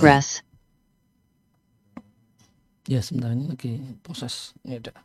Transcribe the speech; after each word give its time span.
Progress. 0.00 0.40
Ya 2.88 3.04
sebentar 3.04 3.36
ini 3.36 3.52
lagi 3.52 3.76
proses. 4.00 4.56
Ini 4.64 4.80
ada. 4.80 4.96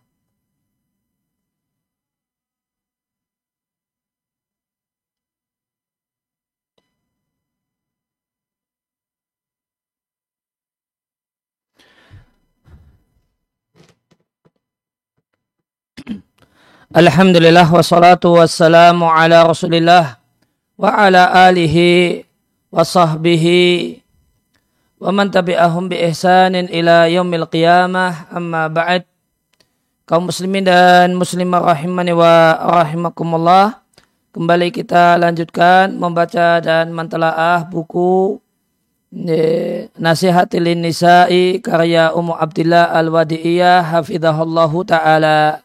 Alhamdulillah 16.96 17.68
wassalatu 17.68 18.40
wassalamu 18.40 19.12
ala 19.12 19.44
rasulillah 19.44 20.24
wa 20.80 20.88
ala 20.96 21.52
alihi 21.52 22.24
wa 22.72 22.88
sahbihi 22.88 24.05
wa 25.06 25.14
man 25.14 25.30
tabi'ahum 25.30 25.86
bi 25.86 26.02
ihsanin 26.02 26.66
ila 26.66 27.06
yaumil 27.06 27.46
qiyamah 27.46 28.26
amma 28.34 28.66
ba'd 28.74 29.06
kaum 30.10 30.26
muslimin 30.26 30.66
dan 30.66 31.14
muslimah 31.14 31.62
rahimani 31.62 32.10
wa 32.10 32.58
rahimakumullah 32.82 33.86
kembali 34.34 34.74
kita 34.74 35.22
lanjutkan 35.22 35.94
membaca 35.94 36.58
dan 36.58 36.90
mentelaah 36.90 37.70
buku 37.70 38.42
Nasihatil 39.96 40.76
Nisa'i 40.76 41.64
karya 41.64 42.12
Ummu 42.12 42.36
Abdillah 42.36 42.92
Al-Wadi'iyah 43.00 43.86
hafidhahullahu 43.96 44.84
ta'ala 44.84 45.64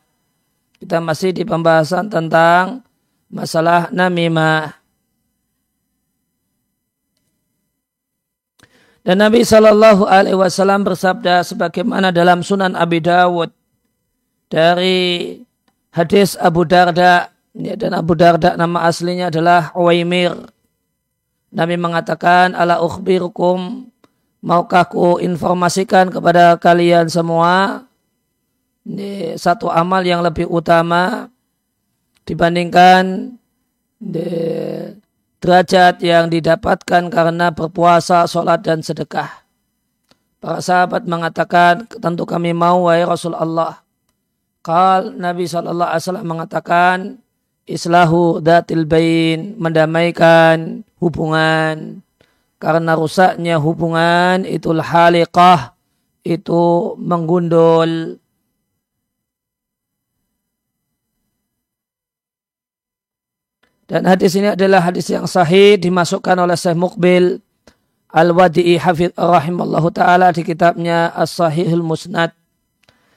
kita 0.78 1.02
masih 1.02 1.34
di 1.34 1.42
pembahasan 1.42 2.06
tentang 2.06 2.86
masalah 3.26 3.90
namimah. 3.90 4.79
Dan 9.10 9.26
Nabi 9.26 9.42
Shallallahu 9.42 10.06
Alaihi 10.06 10.38
Wasallam 10.38 10.86
bersabda 10.86 11.42
sebagaimana 11.42 12.14
dalam 12.14 12.46
Sunan 12.46 12.78
Abi 12.78 13.02
Dawud 13.02 13.50
dari 14.46 15.34
hadis 15.90 16.38
Abu 16.38 16.62
Darda 16.62 17.34
ya, 17.50 17.74
dan 17.74 17.90
Abu 17.98 18.14
Darda 18.14 18.54
nama 18.54 18.86
aslinya 18.86 19.26
adalah 19.26 19.74
Uwaimir. 19.74 20.30
Nabi 21.50 21.74
mengatakan 21.74 22.54
ala 22.54 22.78
ukhbirukum 22.78 23.90
maukah 24.46 24.86
ku 24.86 25.18
informasikan 25.18 26.06
kepada 26.14 26.54
kalian 26.62 27.10
semua 27.10 27.82
satu 29.34 29.74
amal 29.74 30.06
yang 30.06 30.22
lebih 30.22 30.46
utama 30.46 31.26
dibandingkan 32.22 33.34
derajat 35.40 36.04
yang 36.04 36.28
didapatkan 36.28 37.08
karena 37.08 37.48
berpuasa, 37.50 38.28
sholat 38.28 38.60
dan 38.60 38.84
sedekah. 38.84 39.40
Para 40.40 40.60
sahabat 40.60 41.04
mengatakan, 41.08 41.88
tentu 41.88 42.24
kami 42.28 42.52
mau 42.52 42.88
wahai 42.88 43.04
Rasulullah. 43.04 43.80
Kal 44.60 45.16
Nabi 45.16 45.48
SAW 45.48 46.20
mengatakan, 46.20 47.20
islahu 47.64 48.44
datil 48.44 48.84
bain, 48.84 49.56
mendamaikan 49.56 50.84
hubungan. 51.00 52.04
Karena 52.60 52.92
rusaknya 52.92 53.56
hubungan 53.56 54.44
itu 54.44 54.76
haliqah, 54.76 55.72
itu 56.20 56.92
menggundul 57.00 58.19
Dan 63.90 64.06
hadis 64.06 64.38
ini 64.38 64.54
adalah 64.54 64.86
hadis 64.86 65.10
yang 65.10 65.26
sahih 65.26 65.74
dimasukkan 65.74 66.38
oleh 66.38 66.54
Syekh 66.54 66.78
Mukbil 66.78 67.42
Al-Wadi'i 68.14 68.78
Hafidh 68.78 69.18
rahimallahu 69.18 69.90
taala 69.90 70.30
di 70.30 70.46
kitabnya 70.46 71.10
As-Sahihul 71.10 71.82
Musnad. 71.82 72.30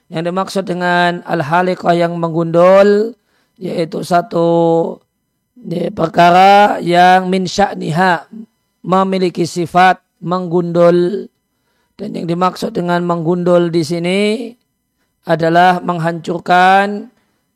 Yang 0.09 0.34
dimaksud 0.34 0.66
dengan 0.66 1.22
al-haliqah 1.29 1.94
yang 1.94 2.17
menggundul 2.17 3.13
yaitu 3.61 4.01
satu 4.01 4.50
ya, 5.61 5.94
perkara 5.94 6.81
yang 6.81 7.29
min 7.29 7.45
sya'niha 7.45 8.25
memiliki 8.81 9.45
sifat 9.45 10.01
menggundul 10.25 11.29
dan 12.01 12.17
yang 12.17 12.25
dimaksud 12.25 12.73
dengan 12.73 13.05
menggundul 13.05 13.69
di 13.69 13.85
sini 13.85 14.22
adalah 15.29 15.85
menghancurkan 15.85 17.12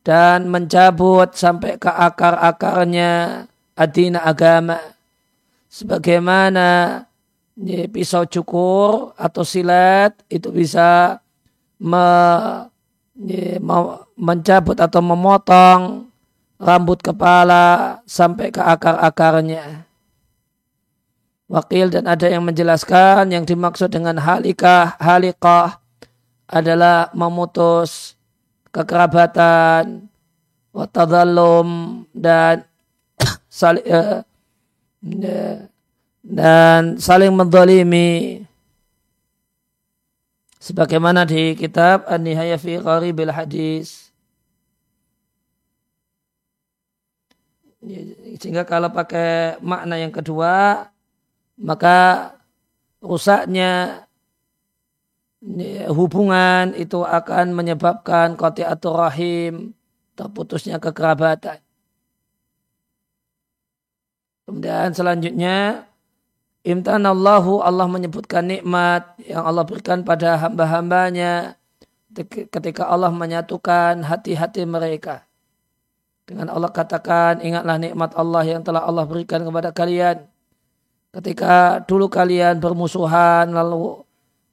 dan 0.08 0.48
mencabut 0.48 1.36
sampai 1.36 1.76
ke 1.76 1.92
akar-akarnya 1.92 3.44
adina 3.76 4.24
agama 4.24 4.80
sebagaimana 5.68 7.04
pisau 7.92 8.24
cukur 8.24 9.12
atau 9.20 9.44
silet 9.44 10.16
itu 10.32 10.48
bisa 10.48 11.20
me, 11.76 12.08
mencabut 14.16 14.80
atau 14.80 15.04
memotong 15.04 16.08
rambut 16.56 17.04
kepala 17.04 18.00
sampai 18.08 18.48
ke 18.48 18.64
akar-akarnya. 18.64 19.84
Wakil 21.52 21.92
dan 21.92 22.08
ada 22.08 22.28
yang 22.28 22.44
menjelaskan 22.48 23.28
yang 23.28 23.44
dimaksud 23.44 23.92
dengan 23.92 24.20
halikah, 24.20 24.96
halikah 25.00 25.80
adalah 26.48 27.12
memutus 27.16 28.17
kekerabatan, 28.78 30.06
watadallum 30.70 32.02
dan 32.14 32.62
saling 33.50 33.82
uh, 33.90 34.22
dan 36.22 36.94
saling 37.02 37.34
mendolimi 37.34 38.46
sebagaimana 40.62 41.26
di 41.26 41.58
kitab 41.58 42.06
An-Nihaya 42.06 42.54
fi 42.54 42.78
Qaribil 42.78 43.34
Hadis. 43.34 44.14
Sehingga 48.38 48.62
kalau 48.62 48.90
pakai 48.90 49.58
makna 49.62 49.98
yang 49.98 50.14
kedua 50.14 50.86
maka 51.58 52.30
rusaknya 53.02 54.02
hubungan 55.88 56.74
itu 56.74 57.06
akan 57.06 57.54
menyebabkan 57.54 58.34
atau 58.34 58.90
rahim, 58.98 59.70
terputusnya 60.18 60.82
kekerabatan. 60.82 61.62
Kemudian 64.48 64.90
selanjutnya 64.96 65.86
Imtanallahu 66.66 67.62
Allah 67.62 67.86
menyebutkan 67.86 68.44
nikmat 68.44 69.14
yang 69.24 69.46
Allah 69.46 69.62
berikan 69.62 70.02
pada 70.02 70.36
hamba-hambanya 70.36 71.54
ketika 72.50 72.90
Allah 72.90 73.14
menyatukan 73.14 74.02
hati-hati 74.02 74.66
mereka. 74.66 75.28
Dengan 76.28 76.52
Allah 76.52 76.68
katakan, 76.68 77.40
ingatlah 77.40 77.80
nikmat 77.80 78.12
Allah 78.12 78.44
yang 78.44 78.60
telah 78.60 78.84
Allah 78.84 79.08
berikan 79.08 79.46
kepada 79.48 79.72
kalian. 79.72 80.28
Ketika 81.08 81.80
dulu 81.88 82.12
kalian 82.12 82.60
bermusuhan, 82.60 83.48
lalu 83.48 84.04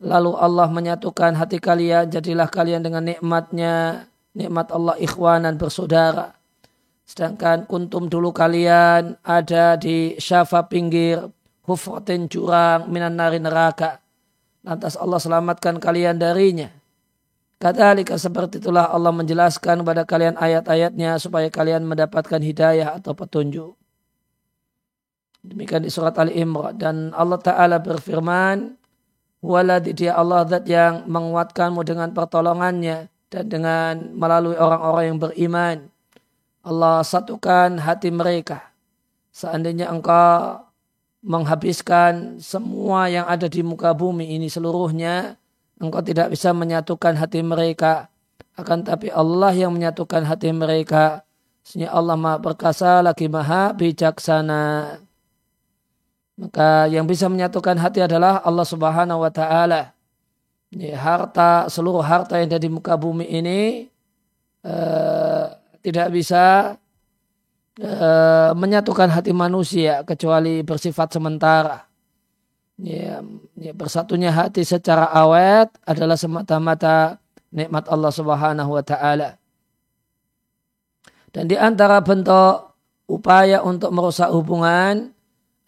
Lalu 0.06 0.38
Allah 0.38 0.70
menyatukan 0.70 1.34
hati 1.34 1.58
kalian, 1.58 2.14
jadilah 2.14 2.46
kalian 2.46 2.86
dengan 2.86 3.02
nikmatnya, 3.02 4.06
nikmat 4.38 4.70
Allah 4.70 4.94
ikhwanan 5.02 5.58
bersaudara. 5.58 6.38
Sedangkan 7.10 7.66
kuntum 7.66 8.06
dulu 8.06 8.30
kalian 8.30 9.18
ada 9.26 9.74
di 9.82 10.14
syafa 10.22 10.70
pinggir, 10.70 11.26
hufratin 11.66 12.30
jurang, 12.30 12.86
minan 12.86 13.18
nari 13.18 13.42
neraka. 13.42 13.98
Lantas 14.62 14.94
Allah 14.94 15.18
selamatkan 15.18 15.82
kalian 15.82 16.22
darinya. 16.22 16.70
Kata 17.58 17.98
Kadalika 17.98 18.20
seperti 18.22 18.62
itulah 18.62 18.94
Allah 18.94 19.10
menjelaskan 19.10 19.82
kepada 19.82 20.06
kalian 20.06 20.38
ayat-ayatnya 20.38 21.18
supaya 21.18 21.50
kalian 21.50 21.82
mendapatkan 21.88 22.38
hidayah 22.38 22.94
atau 23.00 23.18
petunjuk. 23.18 23.74
Demikian 25.42 25.82
di 25.82 25.90
surat 25.90 26.14
Ali 26.22 26.38
Imran. 26.38 26.78
Dan 26.78 26.96
Allah 27.18 27.40
Ta'ala 27.42 27.78
berfirman, 27.82 28.85
Waladi 29.46 29.94
dia 29.94 30.18
Allah 30.18 30.42
zat 30.50 30.66
yang 30.66 31.06
menguatkanmu 31.06 31.86
dengan 31.86 32.10
pertolongannya 32.10 33.14
dan 33.30 33.46
dengan 33.46 33.94
melalui 34.18 34.58
orang-orang 34.58 35.04
yang 35.14 35.20
beriman. 35.22 35.78
Allah 36.66 37.06
satukan 37.06 37.78
hati 37.78 38.10
mereka. 38.10 38.74
Seandainya 39.30 39.94
engkau 39.94 40.66
menghabiskan 41.22 42.42
semua 42.42 43.06
yang 43.06 43.30
ada 43.30 43.46
di 43.46 43.62
muka 43.62 43.94
bumi 43.94 44.34
ini 44.34 44.50
seluruhnya, 44.50 45.38
engkau 45.78 46.02
tidak 46.02 46.34
bisa 46.34 46.50
menyatukan 46.50 47.14
hati 47.14 47.46
mereka. 47.46 48.10
Akan 48.58 48.82
tapi 48.82 49.14
Allah 49.14 49.54
yang 49.54 49.78
menyatukan 49.78 50.26
hati 50.26 50.50
mereka. 50.58 51.22
Sehingga 51.62 51.94
Allah 51.94 52.18
maha 52.18 52.42
perkasa 52.42 53.06
lagi 53.06 53.30
maha 53.30 53.78
bijaksana. 53.78 55.05
Maka 56.36 56.92
yang 56.92 57.08
bisa 57.08 57.32
menyatukan 57.32 57.80
hati 57.80 58.04
adalah 58.04 58.44
Allah 58.44 58.68
Subhanahu 58.68 59.24
wa 59.24 59.32
taala. 59.32 59.96
Ya, 60.76 61.00
harta 61.00 61.72
seluruh 61.72 62.04
harta 62.04 62.36
yang 62.36 62.52
ada 62.52 62.60
di 62.60 62.68
muka 62.68 63.00
bumi 63.00 63.24
ini 63.24 63.88
uh, 64.68 65.48
tidak 65.80 66.12
bisa 66.12 66.76
uh, 67.80 68.52
menyatukan 68.52 69.08
hati 69.08 69.32
manusia 69.32 70.04
kecuali 70.04 70.60
bersifat 70.68 71.16
sementara. 71.16 71.88
ya, 72.76 73.24
ya, 73.56 73.72
bersatunya 73.72 74.36
hati 74.36 74.68
secara 74.68 75.08
awet 75.16 75.72
adalah 75.88 76.20
semata-mata 76.20 77.24
nikmat 77.56 77.88
Allah 77.88 78.12
Subhanahu 78.12 78.76
wa 78.76 78.84
taala. 78.84 79.40
Dan 81.32 81.48
di 81.48 81.56
antara 81.56 82.04
bentuk 82.04 82.76
upaya 83.08 83.64
untuk 83.64 83.96
merusak 83.96 84.28
hubungan 84.36 85.15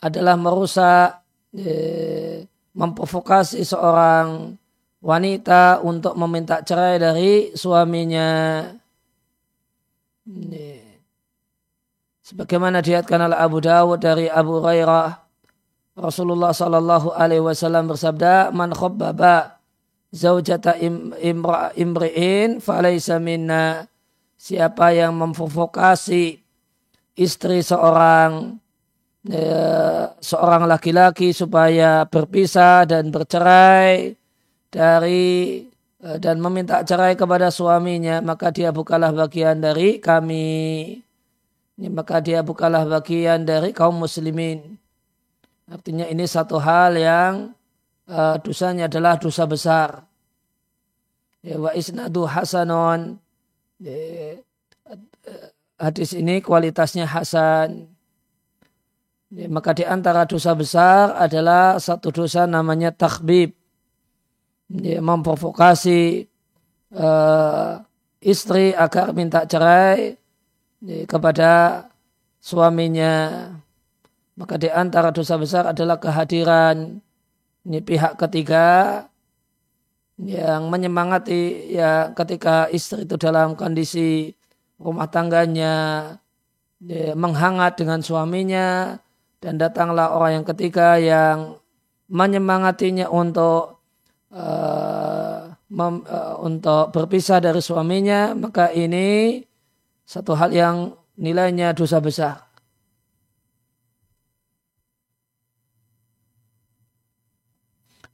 adalah 0.02 0.38
merusak 0.38 1.22
eh, 1.58 2.46
memprovokasi 2.78 3.66
seorang 3.66 4.54
wanita 5.02 5.82
untuk 5.82 6.14
meminta 6.18 6.62
cerai 6.62 7.02
dari 7.02 7.54
suaminya. 7.54 8.62
Sebagaimana 12.28 12.84
diatkan 12.84 13.32
oleh 13.32 13.40
Abu 13.40 13.64
Dawud 13.64 14.04
dari 14.04 14.28
Abu 14.28 14.60
Hurairah, 14.60 15.16
Rasulullah 15.98 16.54
Sallallahu 16.54 17.16
Alaihi 17.16 17.42
Wasallam 17.42 17.90
bersabda, 17.90 18.54
"Man 18.54 18.76
khabbaba 18.76 19.58
zaujata 20.14 20.78
imra 20.78 21.74
imri'in 21.74 22.62
falaysa 22.62 23.18
minna." 23.18 23.90
Siapa 24.38 24.94
yang 24.94 25.18
memprovokasi 25.18 26.38
istri 27.18 27.66
seorang 27.66 28.62
seorang 30.24 30.64
laki-laki 30.68 31.36
supaya 31.36 32.08
berpisah 32.08 32.88
dan 32.88 33.12
bercerai 33.12 34.16
dari 34.72 35.64
eh, 36.04 36.18
dan 36.22 36.40
meminta 36.40 36.84
cerai 36.84 37.20
kepada 37.20 37.52
suaminya 37.52 38.24
maka 38.24 38.52
dia 38.56 38.72
bukalah 38.72 39.12
bagian 39.12 39.60
dari 39.60 40.00
kami. 40.00 41.02
Maka 41.78 42.26
dia 42.26 42.42
bukalah 42.42 42.90
bagian 42.90 43.46
dari 43.46 43.70
kaum 43.70 44.02
muslimin. 44.02 44.82
Artinya 45.70 46.10
ini 46.10 46.26
satu 46.26 46.58
hal 46.58 46.98
yang 46.98 47.54
uh, 48.10 48.42
dosanya 48.42 48.90
adalah 48.90 49.22
dosa 49.22 49.46
besar. 49.46 50.02
Ya, 51.46 51.62
wa 51.62 51.70
isnadu 51.78 52.26
hasanon 52.26 53.22
hadis 55.78 56.18
ini 56.18 56.42
kualitasnya 56.42 57.06
hasan 57.06 57.97
ya, 59.32 59.48
maka 59.52 59.72
di 59.76 59.84
antara 59.84 60.24
dosa 60.24 60.54
besar 60.56 61.16
adalah 61.18 61.80
satu 61.80 62.12
dosa 62.12 62.46
namanya 62.48 62.92
takbib 62.94 63.58
dia 64.68 65.00
memprovokasi 65.00 66.28
uh, 66.92 67.80
istri 68.20 68.76
agar 68.76 69.16
minta 69.16 69.48
cerai 69.48 70.20
ya, 70.84 71.08
kepada 71.08 71.52
suaminya. 72.44 73.48
Maka 74.38 74.60
di 74.62 74.70
antara 74.70 75.10
dosa 75.10 75.34
besar 75.40 75.66
adalah 75.66 75.98
kehadiran 75.98 77.02
ini 77.66 77.80
pihak 77.82 78.22
ketiga 78.22 79.02
yang 80.22 80.70
menyemangati 80.70 81.74
ya 81.74 82.14
ketika 82.14 82.70
istri 82.70 83.10
itu 83.10 83.18
dalam 83.18 83.58
kondisi 83.58 84.30
rumah 84.78 85.10
tangganya 85.10 85.76
ya, 86.86 87.18
menghangat 87.18 87.82
dengan 87.82 88.06
suaminya 88.06 89.02
dan 89.38 89.62
datanglah 89.62 90.14
orang 90.14 90.42
yang 90.42 90.46
ketiga 90.48 90.98
yang 90.98 91.62
menyemangatinya 92.10 93.12
untuk 93.12 93.84
uh, 94.34 95.54
mem, 95.70 95.96
uh, 96.08 96.36
untuk 96.42 96.90
berpisah 96.96 97.38
dari 97.44 97.62
suaminya 97.62 98.34
maka 98.34 98.74
ini 98.74 99.42
satu 100.08 100.34
hal 100.34 100.56
yang 100.56 100.96
nilainya 101.20 101.76
dosa 101.76 102.00
besar. 102.00 102.48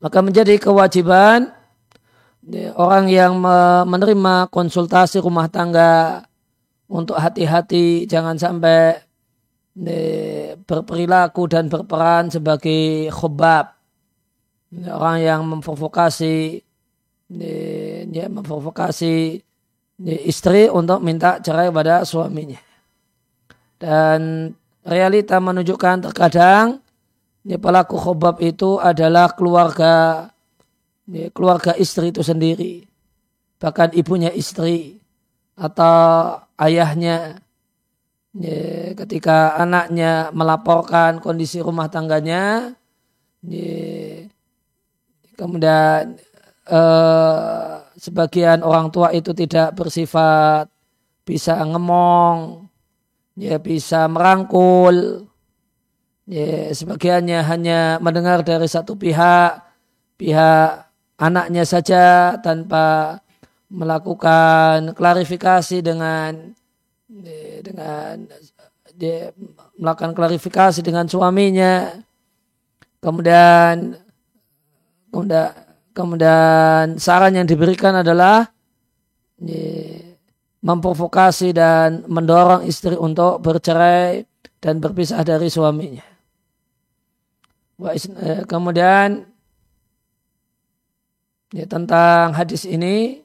Maka 0.03 0.19
menjadi 0.19 0.59
kewajiban 0.59 1.47
orang 2.75 3.07
yang 3.07 3.39
menerima 3.87 4.51
konsultasi 4.51 5.23
rumah 5.23 5.47
tangga 5.47 6.27
untuk 6.91 7.15
hati-hati 7.15 8.03
jangan 8.03 8.35
sampai 8.35 8.99
berperilaku 9.73 11.49
dan 11.49 11.65
berperan 11.65 12.29
sebagai 12.29 13.09
khobab 13.09 13.73
orang 14.89 15.17
yang 15.21 15.41
memprovokasi 15.45 16.61
memprovokasi 18.29 19.41
istri 20.25 20.69
untuk 20.69 21.01
minta 21.01 21.41
cerai 21.41 21.73
pada 21.73 22.05
suaminya. 22.05 22.61
Dan 23.81 24.53
realita 24.85 25.41
menunjukkan 25.41 26.09
terkadang 26.09 26.79
pelaku 27.43 27.97
khobab 27.97 28.39
itu 28.39 28.77
adalah 28.77 29.33
keluarga 29.33 30.29
keluarga 31.33 31.73
istri 31.75 32.13
itu 32.13 32.21
sendiri. 32.21 32.85
Bahkan 33.59 33.95
ibunya 33.97 34.29
istri 34.31 35.01
atau 35.55 36.39
ayahnya 36.59 37.39
ya, 38.37 38.93
ketika 38.97 39.57
anaknya 39.57 40.29
melaporkan 40.33 41.21
kondisi 41.21 41.61
rumah 41.61 41.89
tangganya 41.89 42.73
ya, 43.45 44.27
Kemudian 45.33 46.13
eh, 46.69 47.73
sebagian 47.97 48.61
orang 48.61 48.93
tua 48.93 49.09
itu 49.09 49.33
tidak 49.33 49.73
bersifat 49.73 50.69
bisa 51.25 51.57
ngemong, 51.65 52.69
ya 53.33 53.57
bisa 53.57 54.05
merangkul, 54.05 55.25
ya 56.29 56.69
sebagiannya 56.69 57.39
hanya 57.41 57.79
mendengar 57.97 58.45
dari 58.45 58.69
satu 58.69 58.93
pihak, 58.93 59.57
pihak 60.21 60.85
anaknya 61.17 61.63
saja 61.65 62.37
tanpa 62.43 63.17
melakukan 63.73 64.93
klarifikasi 64.93 65.81
dengan 65.81 66.53
dengan 67.61 68.25
dia 68.97 69.29
melakukan 69.77 70.17
klarifikasi 70.17 70.81
dengan 70.81 71.05
suaminya 71.05 71.93
kemudian 72.99 74.03
Kemudian, 75.13 75.53
kemudian 75.93 76.97
saran 76.97 77.37
yang 77.37 77.45
diberikan 77.45 77.93
adalah 77.93 78.49
memprovokasi 80.65 81.53
dan 81.53 82.01
mendorong 82.09 82.65
istri 82.65 82.97
untuk 82.97 83.37
bercerai 83.45 84.25
dan 84.57 84.81
berpisah 84.81 85.21
dari 85.21 85.53
suaminya. 85.53 86.01
Eh, 87.83 88.41
kemudian 88.49 89.27
ya, 91.53 91.65
tentang 91.69 92.33
hadis 92.33 92.65
ini, 92.65 93.21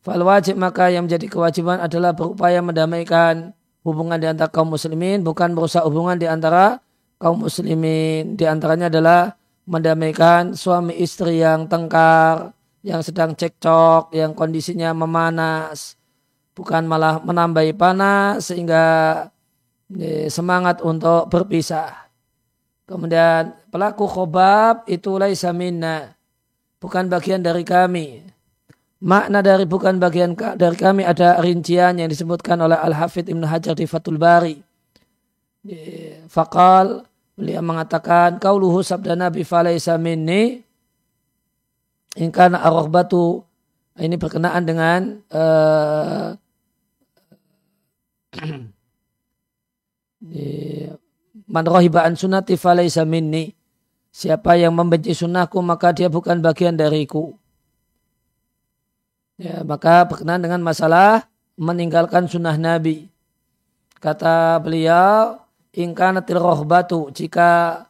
fal 0.00 0.20
wajib 0.24 0.56
maka 0.56 0.88
yang 0.88 1.04
menjadi 1.08 1.28
kewajiban 1.28 1.80
adalah 1.80 2.16
berupaya 2.16 2.60
mendamaikan 2.64 3.52
hubungan 3.84 4.20
di 4.20 4.28
antara 4.28 4.52
kaum 4.52 4.72
muslimin, 4.72 5.24
bukan 5.24 5.56
merusak 5.56 5.84
hubungan 5.84 6.20
di 6.20 6.28
antara 6.28 6.80
kaum 7.16 7.44
muslimin. 7.44 8.36
Di 8.36 8.44
antaranya 8.44 8.92
adalah 8.92 9.36
mendamaikan 9.64 10.56
suami 10.56 10.96
istri 11.00 11.40
yang 11.40 11.68
tengkar, 11.68 12.52
yang 12.80 13.04
sedang 13.04 13.36
cekcok, 13.36 14.12
yang 14.16 14.32
kondisinya 14.32 14.92
memanas, 14.96 16.00
bukan 16.56 16.88
malah 16.88 17.20
menambahi 17.20 17.76
panas 17.76 18.48
sehingga 18.48 18.84
semangat 20.30 20.80
untuk 20.80 21.28
berpisah. 21.28 22.08
Kemudian 22.86 23.54
pelaku 23.70 24.06
khobab 24.06 24.86
itu 24.90 25.14
laisa 25.18 25.54
minna, 25.54 26.14
bukan 26.82 27.06
bagian 27.06 27.42
dari 27.42 27.62
kami. 27.62 28.29
Makna 29.00 29.40
dari 29.40 29.64
bukan 29.64 29.96
bagian 29.96 30.36
dari 30.36 30.76
kami 30.76 31.08
ada 31.08 31.40
rincian 31.40 31.96
yang 31.96 32.08
disebutkan 32.12 32.60
oleh 32.60 32.76
Al-Hafidh 32.76 33.32
Ibn 33.32 33.48
Hajar 33.48 33.72
di 33.72 33.88
Fatul 33.88 34.20
Bari. 34.20 34.60
Fakal 36.28 37.08
Beliau 37.40 37.64
mengatakan 37.64 38.36
kauluhu 38.36 38.84
sabda 38.84 39.16
Nabi 39.16 39.48
falaisa 39.48 39.96
minni? 39.96 40.60
Ingkana 42.20 42.60
batu 42.84 43.40
ini 43.96 44.20
berkenaan 44.20 44.60
dengan 44.68 45.00
uh, 45.32 46.36
man 51.48 51.64
rohiba 51.64 52.04
an 52.04 52.12
sunati 52.12 52.60
falaisa 52.60 53.08
minni. 53.08 53.56
Siapa 54.12 54.60
yang 54.60 54.76
membenci 54.76 55.16
sunnahku 55.16 55.64
maka 55.64 55.96
dia 55.96 56.12
bukan 56.12 56.44
bagian 56.44 56.76
dariku 56.76 57.32
ya 59.40 59.64
maka 59.64 60.04
berkenaan 60.04 60.44
dengan 60.44 60.60
masalah 60.60 61.24
meninggalkan 61.56 62.28
sunnah 62.28 62.60
Nabi 62.60 63.08
kata 63.96 64.60
beliau 64.60 65.40
ingkanatil 65.72 66.40
rohbatu 66.40 67.08
jika 67.14 67.84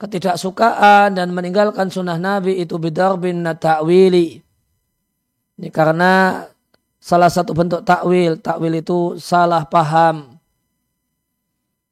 ketidaksukaan 0.00 1.12
dan 1.12 1.28
meninggalkan 1.36 1.92
sunnah 1.92 2.16
Nabi 2.16 2.56
itu 2.56 2.80
bidar 2.80 3.20
bin 3.20 3.44
ta'wili. 3.44 4.40
Ini 5.60 5.68
karena 5.68 6.48
salah 6.96 7.28
satu 7.28 7.52
bentuk 7.52 7.84
takwil. 7.84 8.40
Takwil 8.40 8.80
itu 8.80 9.20
salah 9.20 9.68
paham. 9.68 10.40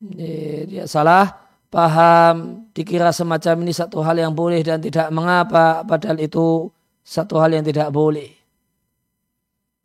Dia 0.00 0.88
salah 0.88 1.36
paham 1.68 2.64
dikira 2.72 3.12
semacam 3.12 3.66
ini 3.66 3.76
satu 3.76 4.00
hal 4.00 4.16
yang 4.16 4.32
boleh 4.32 4.64
dan 4.64 4.80
tidak 4.80 5.12
mengapa 5.12 5.84
padahal 5.84 6.16
itu 6.16 6.72
satu 7.04 7.36
hal 7.36 7.52
yang 7.52 7.66
tidak 7.66 7.92
boleh. 7.92 8.37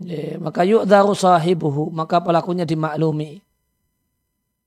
Ya, 0.01 0.41
maka 0.41 0.65
yu'dharu 0.65 1.13
sahibuhu, 1.13 1.93
maka 1.93 2.17
pelakunya 2.17 2.65
dimaklumi. 2.65 3.45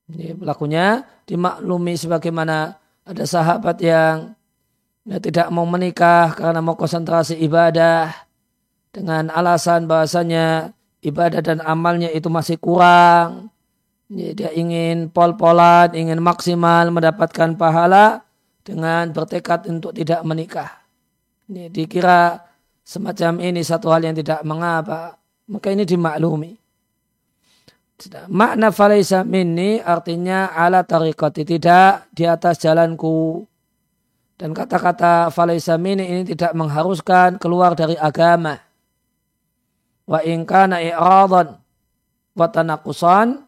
Ya, 0.07 0.39
pelakunya 0.39 1.03
dimaklumi 1.27 1.99
sebagaimana 1.99 2.79
ada 3.03 3.25
sahabat 3.27 3.83
yang 3.83 4.39
ya, 5.03 5.19
tidak 5.19 5.51
mau 5.51 5.67
menikah 5.67 6.31
karena 6.39 6.63
mau 6.63 6.79
konsentrasi 6.79 7.35
ibadah 7.43 8.15
dengan 8.95 9.35
alasan 9.35 9.91
bahasanya 9.91 10.71
ibadah 11.03 11.43
dan 11.43 11.59
amalnya 11.67 12.09
itu 12.15 12.31
masih 12.31 12.55
kurang. 12.63 13.51
Ya, 14.07 14.31
dia 14.31 14.51
ingin 14.55 15.11
pol-polan, 15.11 15.91
ingin 15.99 16.23
maksimal 16.23 16.95
mendapatkan 16.95 17.59
pahala 17.59 18.23
dengan 18.63 19.11
bertekad 19.11 19.67
untuk 19.67 19.91
tidak 19.91 20.23
menikah. 20.23 20.87
Ya, 21.51 21.67
dikira 21.67 22.46
semacam 22.87 23.43
ini 23.43 23.67
satu 23.67 23.91
hal 23.91 24.07
yang 24.07 24.15
tidak 24.15 24.47
mengapa, 24.47 25.19
maka 25.51 25.75
ini 25.75 25.83
dimaklumi. 25.83 26.55
Makna 28.31 28.71
falaisa 28.71 29.27
minni 29.27 29.83
artinya 29.83 30.55
ala 30.55 30.87
tariqati 30.87 31.43
tidak 31.43 32.07
di 32.15 32.23
atas 32.29 32.63
jalanku. 32.63 33.43
Dan 34.37 34.53
kata-kata 34.53 35.33
falaisa 35.33 35.75
minni 35.81 36.07
ini 36.07 36.23
tidak 36.23 36.55
mengharuskan 36.55 37.41
keluar 37.43 37.75
dari 37.75 37.99
agama. 37.99 38.61
Wa 40.07 40.23
in 40.23 40.47
kana 40.47 40.79
i'radan 40.79 41.59
wa 42.37 42.47
tanakusan 42.53 43.43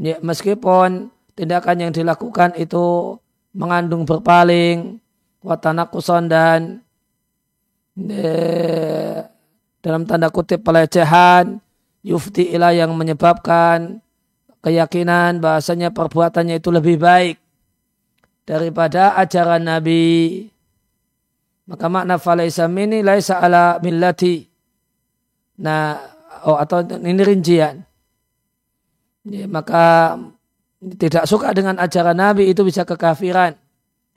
ya, 0.00 0.16
meskipun 0.18 1.12
tindakan 1.36 1.76
yang 1.86 1.92
dilakukan 1.92 2.56
itu 2.56 3.14
mengandung 3.52 4.08
berpaling 4.08 4.96
wa 5.44 5.54
tanakusan 5.60 6.26
dan 6.26 6.82
dalam 9.82 10.02
tanda 10.08 10.32
kutip 10.32 10.64
pelecehan 10.64 11.60
yufti 12.02 12.50
ilah 12.50 12.72
yang 12.72 12.92
menyebabkan 12.96 14.00
keyakinan 14.62 15.42
bahasanya 15.42 15.90
perbuatannya 15.90 16.56
itu 16.62 16.70
lebih 16.70 16.96
baik 16.96 17.36
daripada 18.46 19.18
ajaran 19.18 19.62
Nabi. 19.66 20.46
Maka 21.62 21.86
makna 21.86 22.18
falaisa 22.18 22.66
mini 22.66 23.00
laisa 23.06 23.38
ala 23.38 23.78
millati. 23.78 24.42
Nah, 25.62 25.94
oh, 26.42 26.58
atau 26.58 26.82
ini 26.82 27.22
rincian. 27.22 27.86
Ya, 29.22 29.46
maka 29.46 30.18
tidak 30.82 31.30
suka 31.30 31.54
dengan 31.54 31.78
ajaran 31.78 32.18
Nabi 32.18 32.50
itu 32.50 32.66
bisa 32.66 32.82
kekafiran. 32.82 33.54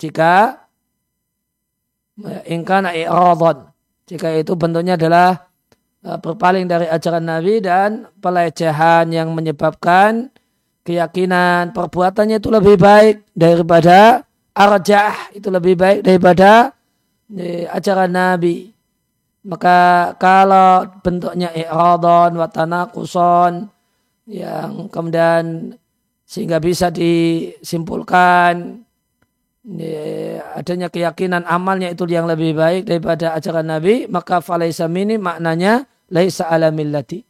Jika 0.01 0.64
ingkana 2.47 2.95
i'radhan. 2.95 3.71
Jika 4.05 4.37
itu 4.37 4.53
bentuknya 4.53 4.95
adalah 4.95 5.45
Eh, 6.05 6.19
berpaling 6.21 6.69
dari 6.69 6.85
ajaran 6.85 7.25
Nabi 7.25 7.65
dan 7.65 8.05
pelecehan 8.21 9.09
yang 9.09 9.33
menyebabkan 9.33 10.29
keyakinan 10.85 11.73
perbuatannya 11.73 12.37
itu 12.37 12.53
lebih 12.53 12.77
baik 12.77 13.25
daripada 13.33 14.21
arjah 14.53 15.33
itu 15.33 15.49
lebih 15.49 15.73
baik 15.73 16.05
daripada 16.05 16.77
eh, 17.33 17.65
ajaran 17.73 18.13
Nabi. 18.13 18.69
Maka 19.49 20.13
kalau 20.21 20.93
bentuknya 21.01 21.49
i'radon 21.57 22.37
watana 22.37 22.85
kuson 22.93 23.65
yang 24.29 24.85
kemudian 24.93 25.73
sehingga 26.21 26.61
bisa 26.61 26.93
disimpulkan 26.93 28.53
ya, 28.77 28.84
adanya 30.53 30.93
keyakinan 30.93 31.41
amalnya 31.49 31.89
itu 31.89 32.05
yang 32.05 32.29
lebih 32.29 32.53
baik 32.53 32.85
daripada 32.85 33.33
ajaran 33.33 33.65
Nabi 33.65 34.05
maka 34.05 34.37
falaisa 34.37 34.85
mini 34.85 35.17
maknanya 35.17 35.89
laisa 36.13 36.45
ala 36.45 36.69
millati. 36.69 37.25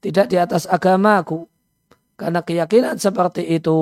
Tidak 0.00 0.26
di 0.32 0.36
atas 0.40 0.64
agamaku. 0.64 1.44
Karena 2.16 2.40
keyakinan 2.40 2.96
seperti 2.96 3.44
itu 3.44 3.76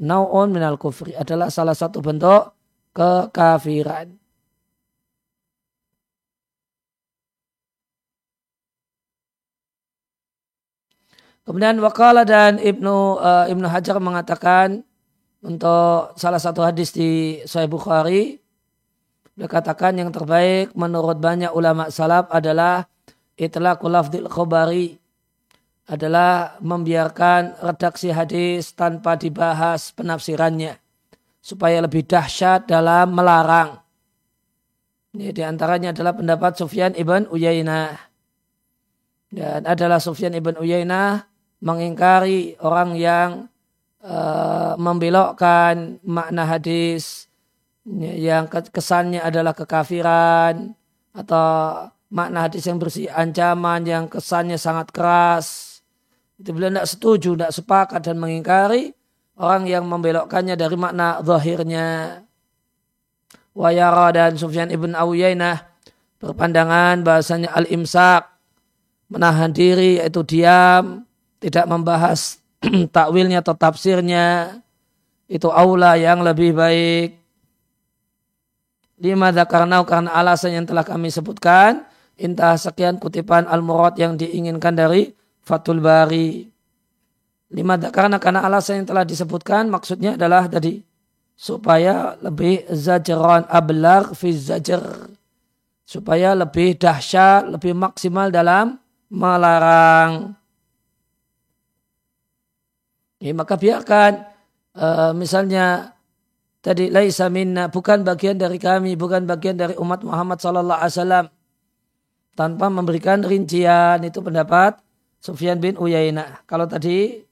naun 0.00 0.52
minal 0.52 0.76
kufri 0.76 1.16
adalah 1.16 1.48
salah 1.48 1.72
satu 1.72 2.04
bentuk 2.04 2.52
kekafiran. 2.92 4.16
Kemudian 11.46 11.78
wakala 11.78 12.26
dan 12.26 12.58
Ibnu 12.58 13.22
uh, 13.22 13.46
Ibnu 13.46 13.70
Hajar 13.70 14.02
mengatakan 14.02 14.82
untuk 15.46 16.18
salah 16.18 16.42
satu 16.42 16.66
hadis 16.66 16.90
di 16.90 17.38
Sahih 17.46 17.70
Bukhari 17.70 18.42
dia 19.36 19.46
katakan 19.46 19.94
yang 19.94 20.10
terbaik 20.10 20.74
menurut 20.74 21.22
banyak 21.22 21.54
ulama 21.54 21.92
salaf 21.92 22.26
adalah 22.34 22.88
itlaqul 23.38 23.92
lafdil 23.94 24.26
khobari 24.26 24.96
adalah 25.86 26.58
membiarkan 26.58 27.62
redaksi 27.62 28.10
hadis 28.10 28.74
tanpa 28.74 29.14
dibahas 29.14 29.94
penafsirannya 29.94 30.82
supaya 31.38 31.78
lebih 31.78 32.02
dahsyat 32.02 32.66
dalam 32.66 33.14
melarang. 33.14 33.78
Ini 35.14 35.30
di 35.30 35.46
antaranya 35.46 35.94
adalah 35.94 36.18
pendapat 36.18 36.58
Sufyan 36.58 36.92
ibn 36.98 37.30
Uyainah. 37.30 37.94
Dan 39.30 39.62
adalah 39.62 40.02
Sufyan 40.02 40.34
ibn 40.34 40.58
Uyainah 40.58 41.22
mengingkari 41.62 42.58
orang 42.58 42.98
yang 42.98 43.30
uh, 44.06 44.78
membelokkan 44.78 45.98
makna 46.06 46.46
hadis 46.46 47.26
yang 47.98 48.46
kesannya 48.46 49.22
adalah 49.22 49.54
kekafiran 49.54 50.74
atau 51.14 51.46
makna 52.10 52.46
hadis 52.46 52.66
yang 52.66 52.78
bersih 52.78 53.10
ancaman 53.10 53.82
yang 53.86 54.06
kesannya 54.06 54.58
sangat 54.58 54.90
keras. 54.94 55.78
Itu 56.38 56.52
beliau 56.54 56.70
tidak 56.70 56.88
setuju, 56.90 57.30
tidak 57.34 57.52
sepakat 57.54 58.00
dan 58.04 58.16
mengingkari 58.20 58.94
orang 59.36 59.66
yang 59.66 59.84
membelokkannya 59.88 60.54
dari 60.54 60.76
makna 60.78 61.20
zahirnya. 61.22 62.20
Wayara 63.56 64.12
dan 64.12 64.36
Sufyan 64.36 64.68
ibn 64.68 64.92
Awiyainah 64.92 65.64
berpandangan 66.20 67.00
bahasanya 67.00 67.56
al-imsak 67.56 68.28
menahan 69.08 69.48
diri 69.48 69.96
yaitu 69.96 70.20
diam 70.28 71.08
tidak 71.40 71.64
membahas 71.64 72.36
takwilnya 72.94 73.40
atau 73.40 73.54
tafsirnya 73.54 74.58
itu 75.26 75.50
aula 75.50 75.98
yang 75.98 76.22
lebih 76.22 76.54
baik 76.54 77.18
lima 78.96 79.28
karena 79.44 79.84
karena 79.84 80.10
alasan 80.14 80.56
yang 80.56 80.66
telah 80.66 80.86
kami 80.86 81.12
sebutkan 81.12 81.84
Intah 82.16 82.56
sekian 82.56 82.96
kutipan 82.96 83.44
al-murad 83.44 83.92
yang 84.00 84.16
diinginkan 84.16 84.72
dari 84.72 85.12
Fatul 85.44 85.84
Bari. 85.84 86.48
Lima 87.52 87.76
karena 87.76 88.16
karena 88.16 88.40
alasan 88.40 88.82
yang 88.82 88.88
telah 88.88 89.04
disebutkan 89.04 89.68
maksudnya 89.68 90.16
adalah 90.16 90.48
tadi 90.48 90.80
supaya 91.36 92.16
lebih 92.24 92.64
zajran 92.72 93.44
ablar 93.52 94.16
fi 94.16 94.32
zajr 94.32 95.12
supaya 95.86 96.34
lebih 96.34 96.80
dahsyat, 96.80 97.52
lebih 97.52 97.76
maksimal 97.76 98.32
dalam 98.32 98.80
melarang. 99.12 100.34
Ya, 103.16 103.32
maka 103.32 103.56
biarkan 103.56 104.28
uh, 104.76 105.16
misalnya 105.16 105.96
tadi 106.60 106.92
laisa 106.92 107.32
minna 107.32 107.72
bukan 107.72 108.04
bagian 108.04 108.36
dari 108.36 108.60
kami, 108.60 108.92
bukan 108.98 109.24
bagian 109.24 109.56
dari 109.56 109.72
umat 109.80 110.04
Muhammad 110.04 110.36
sallallahu 110.42 110.80
alaihi 110.82 110.94
wasallam 110.98 111.26
tanpa 112.36 112.66
memberikan 112.68 113.24
rincian 113.24 114.04
itu 114.04 114.20
pendapat 114.20 114.76
Sufyan 115.24 115.56
bin 115.56 115.80
Uyainah. 115.80 116.44
Kalau 116.44 116.68
tadi 116.68 117.24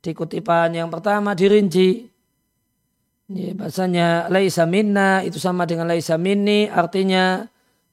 di 0.00 0.10
kutipan 0.16 0.72
yang 0.72 0.88
pertama 0.88 1.36
dirinci 1.36 2.08
ya, 3.28 3.52
bahasanya 3.52 4.32
laisa 4.32 4.64
minna 4.64 5.20
itu 5.20 5.36
sama 5.36 5.68
dengan 5.68 5.84
laisa 5.84 6.16
minni 6.16 6.64
artinya 6.72 7.44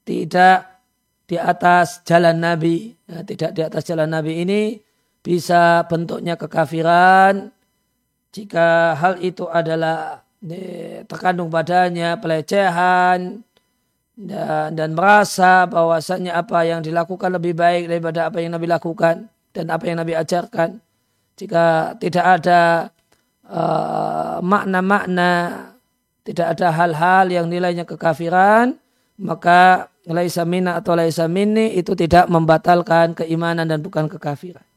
tidak 0.08 0.80
di 1.28 1.36
atas 1.36 2.00
jalan 2.08 2.40
Nabi. 2.40 2.96
Ya, 3.04 3.20
tidak 3.20 3.50
di 3.52 3.60
atas 3.60 3.84
jalan 3.84 4.08
Nabi 4.08 4.40
ini 4.40 4.80
bisa 5.22 5.84
bentuknya 5.90 6.38
kekafiran 6.38 7.50
jika 8.28 8.94
hal 8.94 9.18
itu 9.24 9.48
adalah 9.48 10.22
ya, 10.44 11.02
terkandung 11.08 11.48
padanya 11.48 12.20
pelecehan 12.20 13.42
dan, 14.18 14.76
dan 14.76 14.90
merasa 14.92 15.64
bahwasanya 15.64 16.36
apa 16.36 16.62
yang 16.66 16.84
dilakukan 16.84 17.34
lebih 17.34 17.56
baik 17.56 17.88
daripada 17.88 18.28
apa 18.28 18.38
yang 18.42 18.54
Nabi 18.54 18.66
lakukan 18.68 19.26
dan 19.56 19.64
apa 19.72 19.84
yang 19.88 19.98
Nabi 20.02 20.12
ajarkan. 20.18 20.78
Jika 21.38 21.96
tidak 22.02 22.26
ada 22.42 22.90
uh, 23.46 24.42
makna-makna, 24.44 25.32
tidak 26.26 26.58
ada 26.58 26.68
hal-hal 26.74 27.30
yang 27.32 27.46
nilainya 27.46 27.88
kekafiran, 27.88 28.76
maka 29.16 29.88
laisa 30.04 30.44
minna 30.44 30.76
atau 30.76 30.92
laisa 30.98 31.24
minni 31.30 31.72
itu 31.78 31.96
tidak 31.96 32.28
membatalkan 32.28 33.16
keimanan 33.16 33.64
dan 33.64 33.80
bukan 33.80 34.10
kekafiran. 34.12 34.67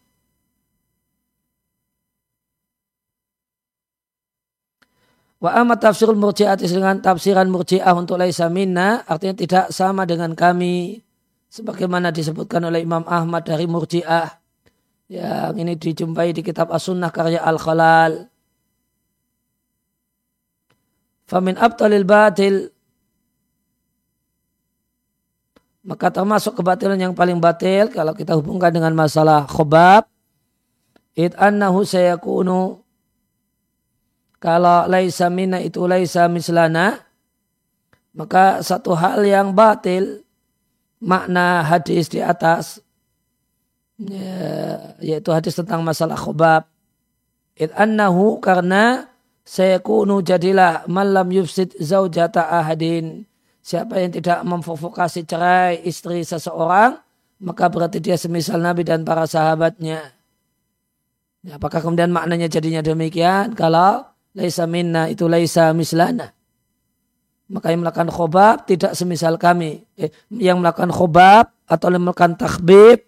Wa 5.42 5.58
amat 5.66 5.90
tafsirul 5.90 6.22
murji'ah 6.22 6.54
dengan 6.54 7.02
tafsiran 7.02 7.50
murji'ah 7.50 7.98
untuk 7.98 8.22
laisa 8.22 8.46
minna 8.46 9.02
artinya 9.10 9.34
tidak 9.34 9.66
sama 9.74 10.06
dengan 10.06 10.38
kami 10.38 11.02
sebagaimana 11.50 12.14
disebutkan 12.14 12.62
oleh 12.62 12.86
Imam 12.86 13.02
Ahmad 13.10 13.50
dari 13.50 13.66
murji'ah 13.66 14.38
yang 15.10 15.58
ini 15.58 15.74
dijumpai 15.76 16.32
di 16.32 16.46
kitab 16.46 16.70
As-Sunnah 16.70 17.10
karya 17.10 17.42
Al-Khalal. 17.42 18.32
Famin 21.26 21.58
abtalil 21.58 22.06
batil 22.06 22.70
maka 25.82 26.14
termasuk 26.14 26.62
kebatilan 26.62 27.02
yang 27.02 27.14
paling 27.18 27.42
batil 27.42 27.90
kalau 27.90 28.14
kita 28.14 28.38
hubungkan 28.38 28.70
dengan 28.70 28.94
masalah 28.94 29.50
khobab 29.50 30.06
it 31.18 31.34
annahu 31.42 31.82
sayakunu 31.82 32.81
kalau 34.42 34.90
laisa 34.90 35.30
minna 35.30 35.62
itu 35.62 35.86
laisa 35.86 36.26
mislana, 36.26 36.98
maka 38.18 38.66
satu 38.66 38.98
hal 38.98 39.22
yang 39.22 39.54
batil 39.54 40.26
makna 40.98 41.62
hadis 41.62 42.10
di 42.10 42.26
atas 42.26 42.82
ya, 44.02 44.98
yaitu 44.98 45.30
hadis 45.30 45.54
tentang 45.54 45.86
masalah 45.86 46.18
khubab. 46.18 46.66
It 47.54 47.70
annahu 47.78 48.42
karena 48.42 49.06
saya 49.46 49.78
kunu 49.78 50.26
jadilah 50.26 50.90
malam 50.90 51.30
yufsid 51.30 51.78
zaujata 51.78 52.50
ahadin. 52.50 53.30
Siapa 53.62 54.02
yang 54.02 54.10
tidak 54.10 54.42
memfovokasi 54.42 55.30
cerai 55.30 55.86
istri 55.86 56.26
seseorang 56.26 56.98
maka 57.42 57.70
berarti 57.70 57.98
dia 57.98 58.18
semisal 58.18 58.62
Nabi 58.62 58.86
dan 58.86 59.02
para 59.02 59.26
sahabatnya. 59.26 60.14
Ya, 61.42 61.58
apakah 61.58 61.82
kemudian 61.82 62.14
maknanya 62.14 62.46
jadinya 62.46 62.86
demikian? 62.86 63.58
Kalau 63.58 64.06
Laisa 64.32 64.64
minna 64.66 65.12
itu 65.12 65.28
laisa 65.28 65.76
mislana. 65.76 66.32
Maka 67.52 67.76
yang 67.76 67.84
melakukan 67.84 68.08
khobab 68.08 68.64
tidak 68.64 68.96
semisal 68.96 69.36
kami. 69.36 69.84
Eh, 70.00 70.08
yang 70.32 70.64
melakukan 70.64 70.88
khobab 70.88 71.52
atau 71.68 71.88
yang 71.92 72.08
melakukan 72.08 72.40
takbib 72.40 73.04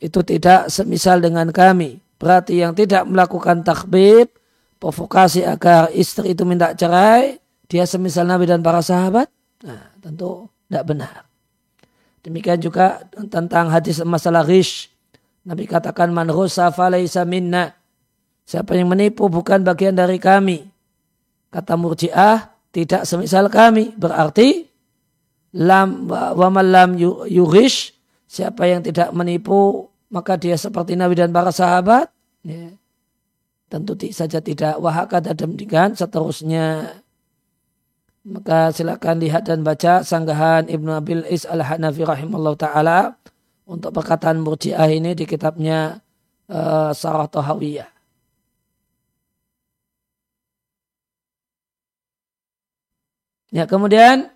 itu 0.00 0.20
tidak 0.20 0.68
semisal 0.68 1.20
dengan 1.20 1.48
kami. 1.48 2.00
Berarti 2.20 2.60
yang 2.60 2.76
tidak 2.76 3.08
melakukan 3.08 3.64
takbib, 3.64 4.28
provokasi 4.76 5.48
agar 5.48 5.88
istri 5.96 6.36
itu 6.36 6.44
minta 6.44 6.76
cerai, 6.76 7.40
dia 7.64 7.88
semisal 7.88 8.28
Nabi 8.28 8.44
dan 8.44 8.60
para 8.60 8.84
sahabat? 8.84 9.32
Nah, 9.64 9.96
tentu 10.04 10.48
tidak 10.68 10.84
benar. 10.84 11.24
Demikian 12.20 12.60
juga 12.60 13.00
tentang 13.32 13.72
hadis 13.72 14.04
masalah 14.04 14.44
rish. 14.44 14.92
Nabi 15.40 15.64
katakan 15.64 16.12
man 16.12 16.28
rusa 16.28 16.68
falaysa 16.68 17.24
minna. 17.24 17.79
Siapa 18.50 18.74
yang 18.74 18.90
menipu 18.90 19.30
bukan 19.30 19.62
bagian 19.62 19.94
dari 19.94 20.18
kami. 20.18 20.66
Kata 21.54 21.78
murjiah 21.78 22.50
tidak 22.74 23.06
semisal 23.06 23.46
kami. 23.46 23.94
Berarti 23.94 24.66
lam 25.54 26.10
wa 26.10 26.50
lam 26.58 26.98
yurish 27.30 27.94
siapa 28.26 28.66
yang 28.66 28.82
tidak 28.82 29.14
menipu 29.14 29.86
maka 30.10 30.34
dia 30.34 30.58
seperti 30.58 30.98
Nabi 30.98 31.14
dan 31.14 31.30
para 31.30 31.54
sahabat. 31.54 32.10
Ya. 32.42 32.74
Tentu 33.70 33.94
saja 34.10 34.42
tidak 34.42 34.82
wahaka 34.82 35.22
dan 35.22 35.38
demikian 35.38 35.94
seterusnya. 35.94 36.98
Maka 38.26 38.74
silakan 38.74 39.22
lihat 39.22 39.46
dan 39.46 39.62
baca 39.62 40.02
sanggahan 40.02 40.66
Ibnu 40.66 40.90
Abil 40.90 41.22
Is 41.30 41.46
al-Hanafi 41.46 42.02
rahimahullah 42.02 42.58
ta'ala 42.58 42.98
untuk 43.70 43.94
perkataan 43.94 44.42
murjiah 44.42 44.90
ini 44.90 45.14
di 45.14 45.22
kitabnya 45.22 46.02
uh, 46.50 46.90
Sarah 46.90 47.30
Tohawiyah. 47.30 47.99
Ya, 53.50 53.66
kemudian 53.66 54.30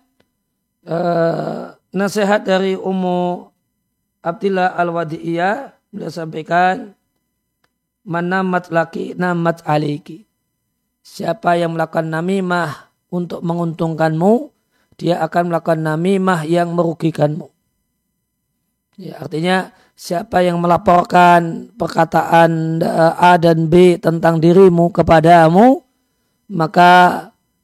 uh, 0.83 1.71
nasihat 1.95 2.43
dari 2.43 2.75
Ummu 2.75 3.47
Abdillah 4.19 4.75
Al-Wadi'iyah 4.75 5.71
beliau 5.87 6.11
sampaikan 6.11 6.91
manamat 8.03 8.69
laki 8.75 9.15
namat 9.15 9.63
aliki. 9.63 10.27
Siapa 10.99 11.55
yang 11.55 11.79
melakukan 11.79 12.11
namimah 12.11 12.91
untuk 13.07 13.39
menguntungkanmu, 13.45 14.51
dia 14.99 15.23
akan 15.23 15.53
melakukan 15.53 15.79
namimah 15.79 16.43
yang 16.43 16.75
merugikanmu. 16.75 17.47
Ya, 18.99 19.19
artinya 19.19 19.75
siapa 19.95 20.43
yang 20.43 20.59
melaporkan 20.59 21.71
perkataan 21.75 22.83
eh, 22.83 23.13
A 23.15 23.39
dan 23.39 23.71
B 23.71 23.95
tentang 24.01 24.43
dirimu 24.43 24.91
kepadamu, 24.91 25.83
maka 26.51 26.91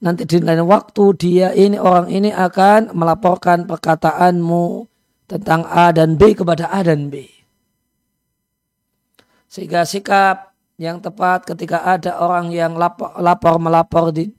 nanti 0.01 0.25
di 0.25 0.41
lain 0.41 0.65
waktu 0.65 1.03
dia 1.15 1.47
ini 1.53 1.77
orang 1.77 2.09
ini 2.09 2.33
akan 2.33 2.97
melaporkan 2.97 3.69
perkataanmu 3.69 4.89
tentang 5.29 5.63
A 5.69 5.93
dan 5.93 6.17
B 6.17 6.33
kepada 6.33 6.67
A 6.73 6.81
dan 6.81 7.07
B. 7.07 7.23
Sehingga 9.45 9.85
sikap 9.85 10.51
yang 10.81 10.97
tepat 10.99 11.45
ketika 11.45 11.85
ada 11.85 12.17
orang 12.17 12.49
yang 12.49 12.73
lapor, 12.75 13.13
lapor 13.21 13.61
melapor 13.61 14.09
di 14.09 14.33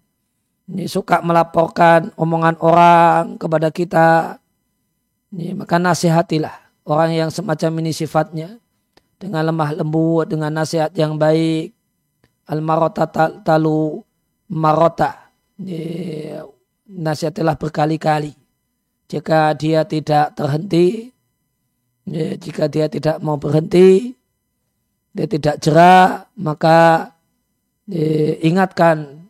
ini 0.73 0.87
suka 0.91 1.23
melaporkan 1.23 2.11
omongan 2.19 2.59
orang 2.59 3.37
kepada 3.39 3.69
kita 3.71 4.39
ini, 5.33 5.55
maka 5.57 5.79
nasihatilah 5.79 6.85
orang 6.89 7.11
yang 7.15 7.31
semacam 7.31 7.71
ini 7.81 7.93
sifatnya. 7.95 8.59
Dengan 9.23 9.55
lemah 9.55 9.79
lembut 9.79 10.27
dengan 10.27 10.51
nasihat 10.51 10.91
yang 10.99 11.15
baik. 11.15 11.71
Al 12.51 12.59
marota 12.59 13.07
talu 13.47 14.03
marota 14.51 15.22
nasihatilah 16.87 17.57
berkali-kali. 17.59 18.33
Jika 19.11 19.53
dia 19.59 19.85
tidak 19.85 20.33
terhenti, 20.39 21.13
jika 22.41 22.71
dia 22.71 22.89
tidak 22.89 23.21
mau 23.21 23.37
berhenti, 23.37 24.17
dia 25.13 25.29
tidak 25.29 25.61
jerak, 25.61 26.33
maka 26.41 27.13
ingatkan 28.41 29.29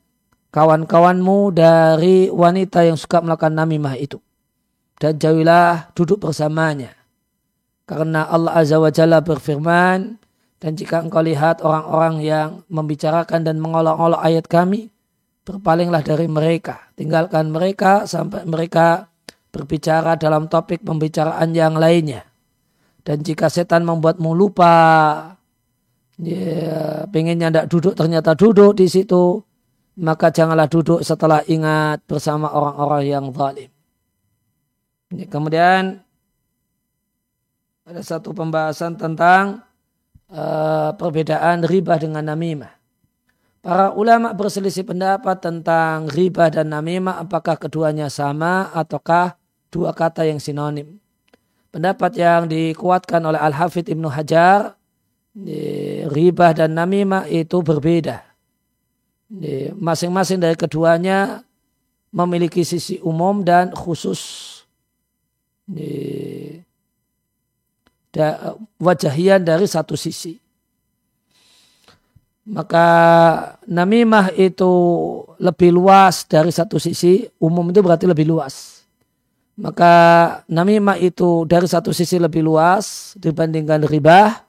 kawan-kawanmu 0.54 1.50
dari 1.50 2.30
wanita 2.30 2.86
yang 2.86 2.94
suka 2.94 3.24
melakukan 3.24 3.58
namimah 3.58 3.98
itu. 3.98 4.22
Dan 5.00 5.18
jauhilah 5.18 5.90
duduk 5.98 6.22
bersamanya. 6.22 6.94
Karena 7.82 8.30
Allah 8.30 8.54
Azza 8.54 8.78
wa 8.78 8.94
Jalla 8.94 9.18
berfirman, 9.18 10.14
dan 10.62 10.78
jika 10.78 11.02
engkau 11.02 11.26
lihat 11.26 11.58
orang-orang 11.66 12.22
yang 12.22 12.48
membicarakan 12.70 13.42
dan 13.42 13.58
mengolok-olok 13.58 14.22
ayat 14.22 14.46
kami, 14.46 14.91
berpalinglah 15.42 16.02
dari 16.02 16.26
mereka. 16.30 16.90
Tinggalkan 16.94 17.50
mereka 17.50 18.06
sampai 18.06 18.46
mereka 18.46 19.10
berbicara 19.52 20.16
dalam 20.16 20.48
topik 20.48 20.82
pembicaraan 20.82 21.52
yang 21.52 21.76
lainnya. 21.76 22.24
Dan 23.02 23.20
jika 23.26 23.50
setan 23.50 23.82
membuatmu 23.82 24.30
lupa, 24.32 24.74
ya, 26.22 27.04
pengennya 27.10 27.50
tidak 27.50 27.66
duduk 27.68 27.94
ternyata 27.98 28.38
duduk 28.38 28.78
di 28.78 28.86
situ, 28.86 29.42
maka 29.98 30.30
janganlah 30.30 30.70
duduk 30.70 31.02
setelah 31.02 31.42
ingat 31.50 32.00
bersama 32.06 32.48
orang-orang 32.54 33.02
yang 33.04 33.24
zalim. 33.34 33.70
Ya, 35.12 35.26
kemudian 35.28 36.00
ada 37.82 38.00
satu 38.00 38.32
pembahasan 38.32 38.96
tentang 38.96 39.66
uh, 40.30 40.94
perbedaan 40.94 41.66
riba 41.66 41.98
dengan 41.98 42.30
namimah. 42.30 42.81
Para 43.62 43.94
ulama 43.94 44.34
berselisih 44.34 44.82
pendapat 44.82 45.38
tentang 45.38 46.10
riba 46.10 46.50
dan 46.50 46.74
namimah 46.74 47.22
apakah 47.22 47.54
keduanya 47.54 48.10
sama 48.10 48.74
ataukah 48.74 49.38
dua 49.70 49.94
kata 49.94 50.26
yang 50.26 50.42
sinonim. 50.42 50.98
Pendapat 51.70 52.18
yang 52.18 52.50
dikuatkan 52.50 53.22
oleh 53.22 53.38
Al-Hafidh 53.38 53.86
Ibnu 53.86 54.10
Hajar, 54.10 54.74
riba 56.10 56.48
dan 56.58 56.74
namimah 56.74 57.30
itu 57.30 57.62
berbeda. 57.62 58.26
Masing-masing 59.78 60.42
dari 60.42 60.58
keduanya 60.58 61.46
memiliki 62.10 62.66
sisi 62.66 62.98
umum 62.98 63.46
dan 63.46 63.70
khusus. 63.70 64.58
Wajahian 68.82 69.46
dari 69.46 69.70
satu 69.70 69.94
sisi 69.94 70.41
maka 72.42 72.86
namimah 73.70 74.34
itu 74.34 74.72
lebih 75.38 75.70
luas 75.70 76.26
dari 76.26 76.50
satu 76.50 76.78
sisi, 76.82 77.22
umum 77.38 77.70
itu 77.70 77.78
berarti 77.78 78.10
lebih 78.10 78.26
luas. 78.26 78.82
Maka 79.54 79.94
namimah 80.50 80.98
itu 80.98 81.46
dari 81.46 81.68
satu 81.70 81.94
sisi 81.94 82.18
lebih 82.18 82.42
luas 82.42 83.14
dibandingkan 83.14 83.86
riba, 83.86 84.42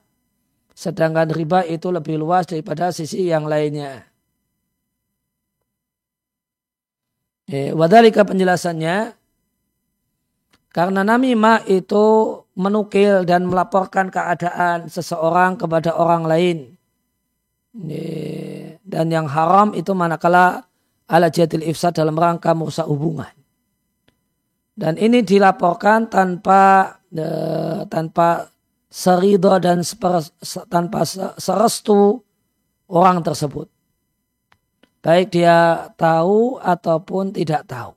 sedangkan 0.73 1.29
riba 1.29 1.61
itu 1.69 1.93
lebih 1.93 2.17
luas 2.17 2.49
daripada 2.49 2.89
sisi 2.89 3.29
yang 3.29 3.45
lainnya. 3.45 4.09
Eh, 7.51 7.75
wadalika 7.75 8.25
penjelasannya, 8.25 9.13
karena 10.73 11.01
namimah 11.05 11.67
itu 11.69 12.39
menukil 12.57 13.27
dan 13.27 13.45
melaporkan 13.45 14.09
keadaan 14.09 14.89
seseorang 14.89 15.59
kepada 15.59 15.93
orang 15.93 16.25
lain 16.25 16.73
dan 17.73 19.05
yang 19.09 19.25
haram 19.25 19.73
itu 19.73 19.97
manakala 19.97 20.69
ala 21.09 21.27
jadil 21.33 21.65
ifsad 21.65 21.97
dalam 21.97 22.13
rangka 22.13 22.53
merusak 22.53 22.85
hubungan. 22.85 23.33
Dan 24.73 24.97
ini 24.97 25.21
dilaporkan 25.21 26.09
tanpa 26.09 26.93
uh, 27.13 27.85
tanpa 27.89 28.49
serido 28.89 29.57
dan 29.57 29.81
tanpa 30.69 31.05
serestu 31.37 32.21
orang 32.89 33.21
tersebut. 33.25 33.69
Baik 35.03 35.33
dia 35.33 35.89
tahu 35.97 36.57
ataupun 36.61 37.33
tidak 37.33 37.65
tahu. 37.69 37.93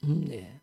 Hmm, 0.00 0.24
yeah. 0.24 0.56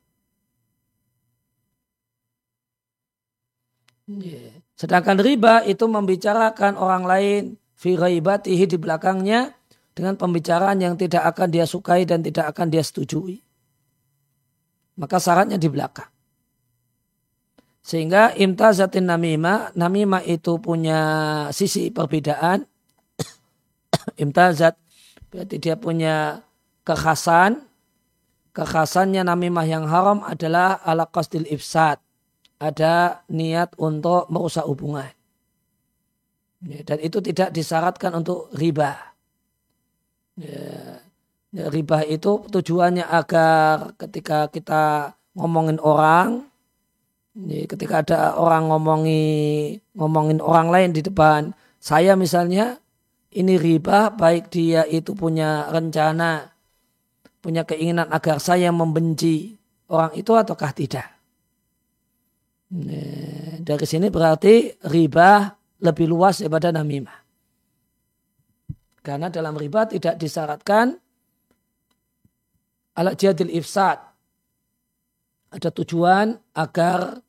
Yeah. 4.08 4.57
Sedangkan 4.78 5.18
riba 5.18 5.66
itu 5.66 5.90
membicarakan 5.90 6.78
orang 6.78 7.04
lain 7.10 7.42
fi 7.74 7.98
ghaibatihi 7.98 8.70
di 8.70 8.78
belakangnya 8.78 9.58
dengan 9.98 10.14
pembicaraan 10.14 10.78
yang 10.78 10.94
tidak 10.94 11.26
akan 11.34 11.50
dia 11.50 11.66
sukai 11.66 12.06
dan 12.06 12.22
tidak 12.22 12.54
akan 12.54 12.70
dia 12.70 12.86
setujui. 12.86 13.42
Maka 15.02 15.18
syaratnya 15.18 15.58
di 15.58 15.66
belakang. 15.66 16.10
Sehingga 17.82 18.38
imtazatin 18.38 19.10
namimah, 19.10 19.74
namimah 19.74 20.22
itu 20.30 20.62
punya 20.62 21.00
sisi 21.50 21.90
perbedaan. 21.90 22.62
imtazat 24.24 24.78
berarti 25.34 25.58
dia 25.58 25.74
punya 25.74 26.46
kekhasan. 26.86 27.66
Kekhasannya 28.54 29.26
namimah 29.26 29.66
yang 29.66 29.86
haram 29.90 30.22
adalah 30.26 30.82
ala 30.86 31.10
qasdil 31.10 31.50
ifsad. 31.50 32.02
Ada 32.58 33.22
niat 33.30 33.78
untuk 33.78 34.26
merusak 34.34 34.66
hubungan. 34.66 35.10
Ya, 36.66 36.82
dan 36.82 36.98
itu 37.06 37.22
tidak 37.22 37.54
disyaratkan 37.54 38.18
untuk 38.18 38.50
riba. 38.58 38.98
Ya, 40.38 40.98
ya, 41.54 41.66
riba 41.70 42.02
itu 42.02 42.42
tujuannya 42.50 43.06
agar 43.06 43.94
ketika 44.02 44.50
kita 44.50 45.14
ngomongin 45.38 45.78
orang, 45.78 46.50
ketika 47.46 48.02
ada 48.02 48.20
orang 48.42 48.74
ngomongi 48.74 49.78
ngomongin 49.94 50.42
orang 50.42 50.74
lain 50.74 50.90
di 50.98 51.06
depan 51.06 51.54
saya 51.78 52.18
misalnya, 52.18 52.82
ini 53.38 53.54
riba 53.56 54.10
baik 54.10 54.50
dia 54.50 54.82
itu 54.90 55.14
punya 55.14 55.70
rencana, 55.70 56.58
punya 57.38 57.64
keinginan 57.70 58.10
agar 58.10 58.42
saya 58.42 58.74
membenci 58.74 59.54
orang 59.94 60.18
itu 60.18 60.34
ataukah 60.34 60.74
tidak. 60.74 61.17
Ya, 62.68 63.64
dari 63.64 63.86
sini 63.88 64.12
berarti 64.12 64.76
riba 64.92 65.56
lebih 65.80 66.12
luas 66.12 66.44
daripada 66.44 66.76
namimah. 66.76 67.16
Karena 69.00 69.32
dalam 69.32 69.56
riba 69.56 69.88
tidak 69.88 70.20
disyaratkan 70.20 71.00
alat 73.00 73.16
jadil 73.16 73.48
ifsad. 73.56 74.04
Ada 75.48 75.72
tujuan 75.72 76.36
agar 76.52 77.24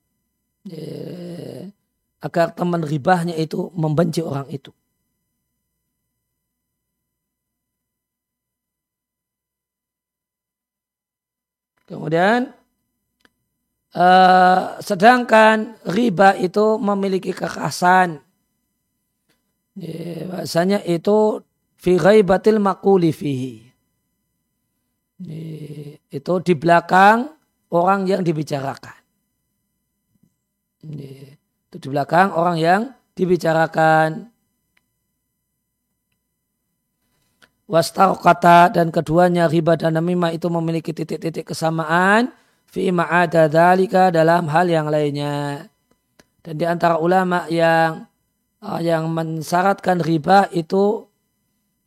eh, 0.67 1.71
agar 2.19 2.51
teman 2.51 2.83
ribahnya 2.83 3.39
itu 3.39 3.71
membenci 3.79 4.19
orang 4.19 4.51
itu. 4.51 4.75
Kemudian 11.87 12.58
uh, 13.99 14.79
sedangkan 14.79 15.75
riba 15.83 16.39
itu 16.39 16.79
memiliki 16.79 17.35
kekhasan 17.35 18.23
Ya, 19.79 20.27
bahasanya 20.27 20.83
itu 20.83 21.39
fi 21.79 21.95
ghaibatil 21.95 22.59
makuli 22.59 23.15
fihi. 23.15 23.71
Ya, 25.23 25.95
itu 26.11 26.33
di 26.43 26.55
belakang 26.59 27.31
orang 27.71 28.11
yang 28.11 28.27
dibicarakan. 28.27 28.99
Ya, 30.83 31.39
itu 31.39 31.77
di 31.79 31.89
belakang 31.95 32.35
orang 32.35 32.59
yang 32.59 32.81
dibicarakan. 33.15 34.35
Wastar 37.69 38.17
kata 38.19 38.73
dan 38.73 38.89
keduanya 38.89 39.45
riba 39.47 39.77
dan 39.77 39.95
namimah 40.01 40.33
itu 40.33 40.49
memiliki 40.49 40.91
titik-titik 40.91 41.53
kesamaan 41.53 42.33
fi 42.69 42.93
ma'ada 42.93 43.49
dalika 43.49 44.13
dalam 44.13 44.47
hal 44.53 44.69
yang 44.69 44.93
lainnya. 44.93 45.67
Dan 46.45 46.55
di 46.55 46.65
antara 46.69 47.01
ulama 47.01 47.49
yang 47.49 48.09
Ah, 48.59 48.83
yang 48.83 49.07
mensyaratkan 49.15 50.03
riba 50.03 50.51
itu 50.51 51.07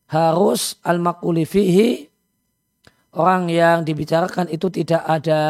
harus 0.07 0.79
al-makuli 0.87 1.43
fihi. 1.43 2.07
Orang 3.11 3.51
yang 3.51 3.83
dibicarakan 3.83 4.47
itu 4.47 4.71
tidak 4.71 5.03
ada 5.03 5.41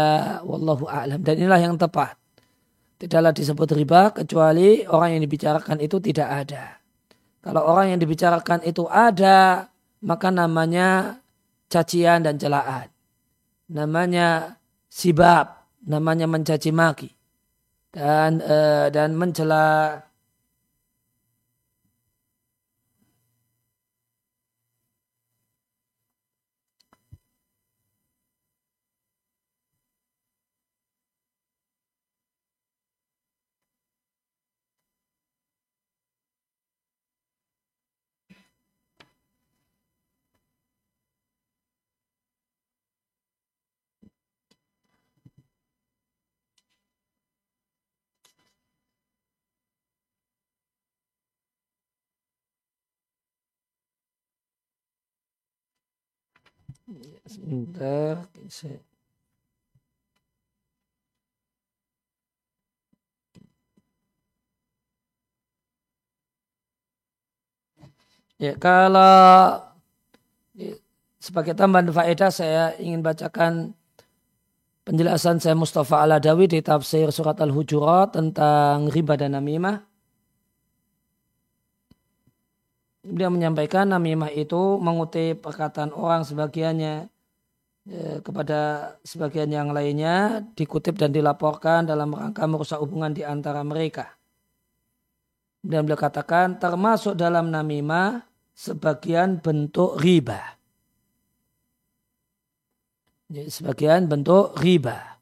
wallahu 0.42 0.90
a'lam. 0.90 1.22
Dan 1.22 1.46
inilah 1.46 1.62
yang 1.62 1.78
tepat. 1.78 2.18
Tidaklah 2.98 3.38
disebut 3.38 3.70
riba 3.78 4.10
kecuali 4.18 4.82
orang 4.90 5.18
yang 5.18 5.22
dibicarakan 5.30 5.78
itu 5.78 6.02
tidak 6.02 6.26
ada. 6.26 6.82
Kalau 7.46 7.70
orang 7.70 7.94
yang 7.94 8.00
dibicarakan 8.02 8.66
itu 8.66 8.90
ada 8.90 9.70
maka 10.02 10.34
namanya 10.34 11.22
cacian 11.70 12.26
dan 12.26 12.42
celaan. 12.42 12.90
Namanya 13.70 14.58
sibab 14.92 15.64
namanya 15.88 16.28
mencaci 16.28 16.76
maki. 16.76 17.10
Dan 17.92 18.44
uh, 18.44 18.88
dan 18.92 19.16
mencela 19.16 20.00
sebentar 57.28 58.28
Ya, 68.42 68.58
kalau 68.58 69.62
sebagai 71.22 71.54
tambahan 71.54 71.94
faedah 71.94 72.34
saya 72.34 72.74
ingin 72.82 73.06
bacakan 73.06 73.78
penjelasan 74.82 75.38
saya 75.38 75.54
Mustafa 75.54 76.02
Al-Adawi 76.02 76.50
di 76.50 76.58
tafsir 76.66 77.14
surat 77.14 77.38
Al-Hujurat 77.38 78.18
tentang 78.18 78.90
riba 78.90 79.14
dan 79.14 79.38
namimah. 79.38 79.91
Dia 83.02 83.34
menyampaikan 83.34 83.90
namimah 83.90 84.30
itu 84.30 84.78
mengutip 84.78 85.42
perkataan 85.42 85.90
orang 85.90 86.22
sebagiannya 86.22 87.10
ya, 87.90 88.22
kepada 88.22 88.94
sebagian 89.02 89.50
yang 89.50 89.74
lainnya 89.74 90.46
dikutip 90.54 91.02
dan 91.02 91.10
dilaporkan 91.10 91.90
dalam 91.90 92.14
rangka 92.14 92.46
merusak 92.46 92.78
hubungan 92.78 93.10
di 93.10 93.26
antara 93.26 93.66
mereka. 93.66 94.14
Dan 95.66 95.86
beliau 95.86 95.98
katakan 95.98 96.62
termasuk 96.62 97.18
dalam 97.18 97.50
namimah 97.50 98.22
sebagian 98.54 99.42
bentuk 99.42 99.98
riba. 99.98 100.58
Jadi, 103.32 103.50
sebagian 103.50 104.06
bentuk 104.06 104.54
riba. 104.62 105.18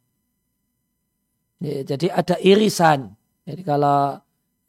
Jadi 1.60 2.08
ada 2.08 2.40
irisan. 2.40 3.12
Jadi 3.44 3.62
kalau 3.68 4.16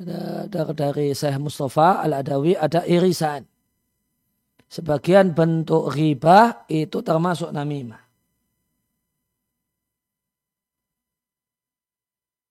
dari, 0.00 0.72
dari 0.72 1.06
Syekh 1.12 1.36
Mustafa 1.36 2.00
Al-Adawi 2.00 2.56
ada 2.56 2.82
irisan. 2.88 3.44
Sebagian 4.70 5.34
bentuk 5.34 5.90
riba 5.92 6.64
itu 6.70 7.02
termasuk 7.02 7.50
namimah. 7.50 8.00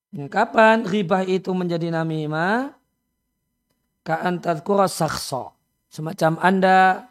Kapan 0.10 0.84
riba 0.84 1.24
itu 1.24 1.54
menjadi 1.54 1.94
namimah? 1.94 2.76
Ka'an 4.04 4.42
tadkura 4.42 4.90
sakhso. 4.90 5.54
Semacam 5.88 6.42
Anda 6.42 7.08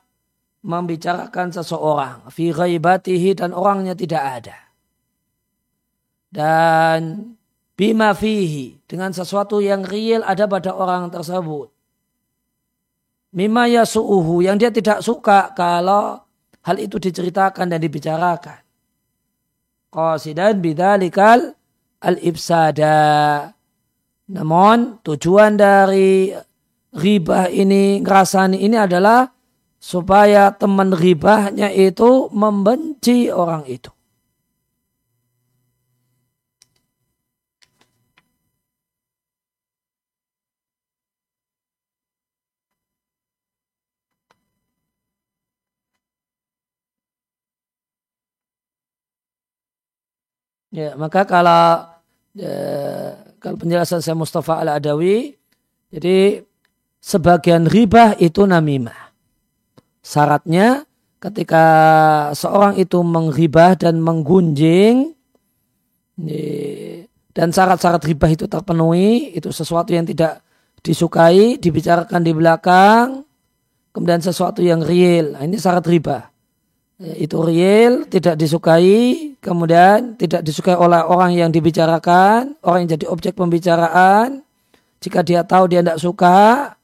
membicarakan 0.67 1.55
seseorang. 1.55 2.17
Fi 2.29 2.51
ghaibatihi 2.51 3.39
dan 3.39 3.55
orangnya 3.55 3.95
tidak 3.95 4.23
ada. 4.43 4.59
Dan 6.29 7.33
bima 7.79 8.11
fihi 8.11 8.83
dengan 8.91 9.15
sesuatu 9.15 9.63
yang 9.63 9.87
real 9.87 10.27
ada 10.27 10.51
pada 10.51 10.75
orang 10.75 11.07
tersebut 11.15 11.71
mimma 13.33 13.69
yasu'uhu 13.69 14.43
yang 14.43 14.57
dia 14.57 14.73
tidak 14.73 15.05
suka 15.05 15.53
kalau 15.53 16.19
hal 16.65 16.77
itu 16.77 16.97
diceritakan 17.01 17.73
dan 17.73 17.81
dibicarakan. 17.81 18.61
Qasidan 19.89 20.61
bidzalikal 20.61 21.57
al-ibsada. 22.05 22.97
Namun 24.29 25.01
tujuan 25.01 25.57
dari 25.57 26.29
ribah 26.93 27.49
ini, 27.49 28.05
ngerasani 28.05 28.61
ini 28.61 28.77
adalah 28.77 29.25
supaya 29.81 30.53
teman 30.53 30.93
ribahnya 30.93 31.73
itu 31.73 32.29
membenci 32.37 33.33
orang 33.33 33.65
itu. 33.65 33.89
Ya, 50.69 50.93
maka 51.01 51.25
kalau 51.25 51.89
ya, 52.37 52.53
kalau 53.41 53.57
penjelasan 53.57 54.05
saya 54.05 54.13
Mustafa 54.13 54.61
Al 54.61 54.77
Adawi, 54.77 55.33
jadi 55.89 56.45
sebagian 57.01 57.65
ribah 57.65 58.13
itu 58.21 58.45
namimah. 58.45 59.15
Syaratnya 60.05 60.85
ketika 61.19 61.65
seorang 62.37 62.77
itu 62.77 63.01
mengribah 63.01 63.75
dan 63.75 63.99
menggunjing 63.99 65.17
dan 67.33 67.49
syarat-syarat 67.55 68.03
ribah 68.03 68.31
itu 68.35 68.51
terpenuhi, 68.51 69.33
itu 69.33 69.49
sesuatu 69.55 69.95
yang 69.95 70.03
tidak 70.05 70.43
disukai, 70.83 71.57
dibicarakan 71.57 72.21
di 72.23 72.33
belakang, 72.35 73.23
kemudian 73.95 74.19
sesuatu 74.19 74.59
yang 74.59 74.83
real. 74.83 75.39
Nah, 75.39 75.47
ini 75.47 75.55
syarat 75.55 75.87
ribah. 75.87 76.29
Ya, 76.99 77.15
itu 77.15 77.39
real, 77.47 78.11
tidak 78.11 78.35
disukai, 78.35 79.39
kemudian 79.39 80.19
tidak 80.19 80.43
disukai 80.43 80.75
oleh 80.75 80.99
orang 80.99 81.31
yang 81.31 81.55
dibicarakan, 81.55 82.59
orang 82.59 82.79
yang 82.85 82.99
jadi 82.99 83.07
objek 83.07 83.39
pembicaraan. 83.39 84.43
Jika 84.99 85.23
dia 85.23 85.47
tahu 85.47 85.71
dia 85.71 85.79
tidak 85.79 86.03
suka, 86.03 86.75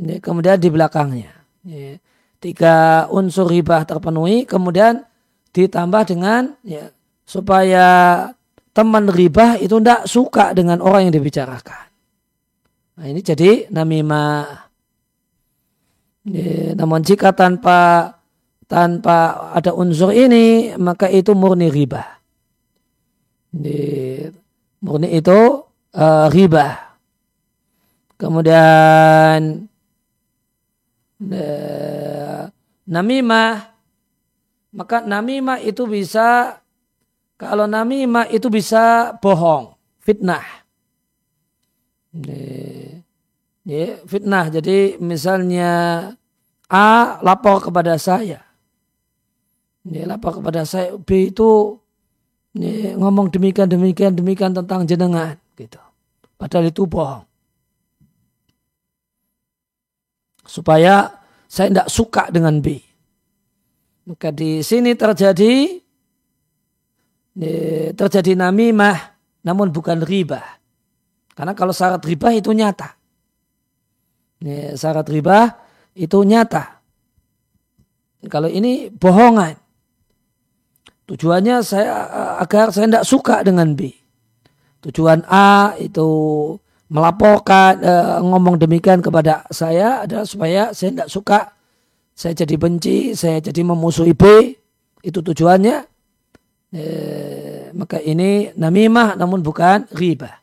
ya, 0.00 0.16
kemudian 0.16 0.56
di 0.56 0.68
belakangnya. 0.72 1.28
Ya, 1.60 2.00
tiga 2.40 3.04
unsur 3.12 3.52
ribah 3.52 3.84
terpenuhi, 3.84 4.48
kemudian 4.48 5.04
ditambah 5.52 6.08
dengan 6.08 6.56
ya, 6.64 6.88
supaya 7.28 8.32
teman 8.72 9.12
ribah 9.12 9.60
itu 9.60 9.76
tidak 9.76 10.08
suka 10.08 10.56
dengan 10.56 10.80
orang 10.80 11.12
yang 11.12 11.14
dibicarakan. 11.20 11.84
Nah 12.96 13.06
ini 13.12 13.20
jadi 13.20 13.68
namimah. 13.68 14.72
Ya, 16.32 16.72
namun 16.80 17.04
jika 17.04 17.36
tanpa 17.36 18.08
tanpa 18.72 19.52
ada 19.52 19.76
unsur 19.76 20.16
ini 20.16 20.72
maka 20.80 21.04
itu 21.12 21.36
murni 21.36 21.68
riba. 21.68 22.00
Murni 24.80 25.12
itu 25.12 25.60
uh, 25.92 26.26
riba. 26.32 26.96
Kemudian 28.16 29.68
uh, 31.20 32.40
namimah 32.88 33.76
maka 34.72 35.04
namimah 35.04 35.60
itu 35.60 35.84
bisa 35.84 36.56
kalau 37.36 37.68
namimah 37.68 38.24
itu 38.32 38.48
bisa 38.48 39.12
bohong, 39.20 39.76
fitnah. 40.00 40.64
Ya, 43.68 44.00
fitnah. 44.08 44.48
Jadi 44.48 44.96
misalnya 44.96 45.70
A 46.72 47.20
lapor 47.20 47.68
kepada 47.68 48.00
saya 48.00 48.51
ini 49.82 50.06
lapor 50.06 50.38
kepada 50.38 50.62
saya 50.62 50.94
B 50.94 51.34
itu 51.34 51.78
ini 52.54 52.94
ngomong 52.94 53.32
demikian 53.32 53.66
demikian 53.66 54.14
demikian 54.14 54.52
tentang 54.54 54.86
jenengan 54.86 55.34
gitu. 55.58 55.80
Padahal 56.38 56.70
itu 56.70 56.86
bohong. 56.86 57.24
Supaya 60.42 61.22
saya 61.46 61.70
tidak 61.70 61.88
suka 61.88 62.28
dengan 62.34 62.58
B. 62.58 62.82
Maka 64.10 64.34
di 64.34 64.58
sini 64.66 64.98
terjadi 64.98 65.78
ini, 67.38 67.52
terjadi 67.94 68.34
namimah 68.34 68.98
namun 69.46 69.70
bukan 69.70 70.02
riba. 70.02 70.42
Karena 71.32 71.54
kalau 71.54 71.72
syarat 71.72 72.02
riba 72.04 72.34
itu 72.34 72.50
nyata. 72.52 72.92
Ini, 74.42 74.74
syarat 74.74 75.06
riba 75.08 75.56
itu 75.94 76.18
nyata. 76.26 76.82
Kalau 78.26 78.50
ini 78.50 78.90
bohongan. 78.90 79.61
Tujuannya 81.10 81.60
saya 81.66 82.06
agar 82.38 82.70
saya 82.70 82.86
tidak 82.86 83.06
suka 83.06 83.42
dengan 83.42 83.74
B. 83.74 83.90
Tujuan 84.82 85.26
A 85.26 85.74
itu 85.78 86.10
melaporkan 86.92 87.80
uh, 87.80 88.18
ngomong 88.20 88.60
demikian 88.60 89.00
kepada 89.00 89.46
saya 89.48 90.04
adalah 90.04 90.26
supaya 90.28 90.70
saya 90.76 90.90
tidak 90.92 91.10
suka, 91.10 91.40
saya 92.12 92.32
jadi 92.36 92.54
benci, 92.60 93.16
saya 93.16 93.40
jadi 93.40 93.62
memusuhi 93.64 94.14
B. 94.14 94.54
Itu 95.02 95.24
tujuannya. 95.24 95.90
Eh, 96.72 97.68
maka 97.76 98.00
ini 98.00 98.48
namimah 98.56 99.12
namun 99.20 99.44
bukan 99.44 99.84
riba. 99.92 100.42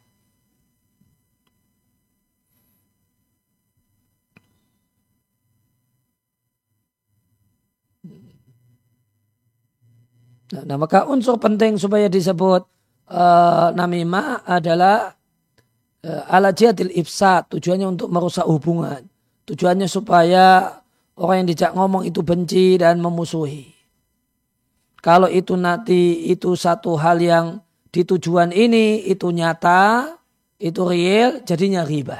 Nah, 10.50 10.64
nah 10.66 10.78
maka 10.82 11.06
unsur 11.06 11.38
penting 11.38 11.78
supaya 11.78 12.10
disebut 12.10 12.66
uh, 13.10 13.70
namimah 13.74 14.46
adalah 14.46 15.14
uh, 16.06 16.24
ala 16.34 16.50
jihadil 16.54 16.94
ifsad. 16.94 17.50
Tujuannya 17.54 17.86
untuk 17.86 18.10
merusak 18.10 18.46
hubungan. 18.50 19.06
Tujuannya 19.46 19.86
supaya 19.90 20.78
orang 21.18 21.46
yang 21.46 21.50
dijak 21.50 21.72
ngomong 21.74 22.06
itu 22.06 22.22
benci 22.22 22.78
dan 22.78 23.02
memusuhi. 23.02 23.74
Kalau 25.00 25.32
itu 25.32 25.56
nanti 25.56 26.28
itu 26.28 26.60
satu 26.60 27.00
hal 27.00 27.24
yang 27.24 27.46
di 27.90 28.04
tujuan 28.06 28.52
ini 28.52 29.08
itu 29.08 29.32
nyata, 29.32 30.14
itu 30.60 30.82
real, 30.86 31.42
jadinya 31.48 31.88
riba. 31.88 32.20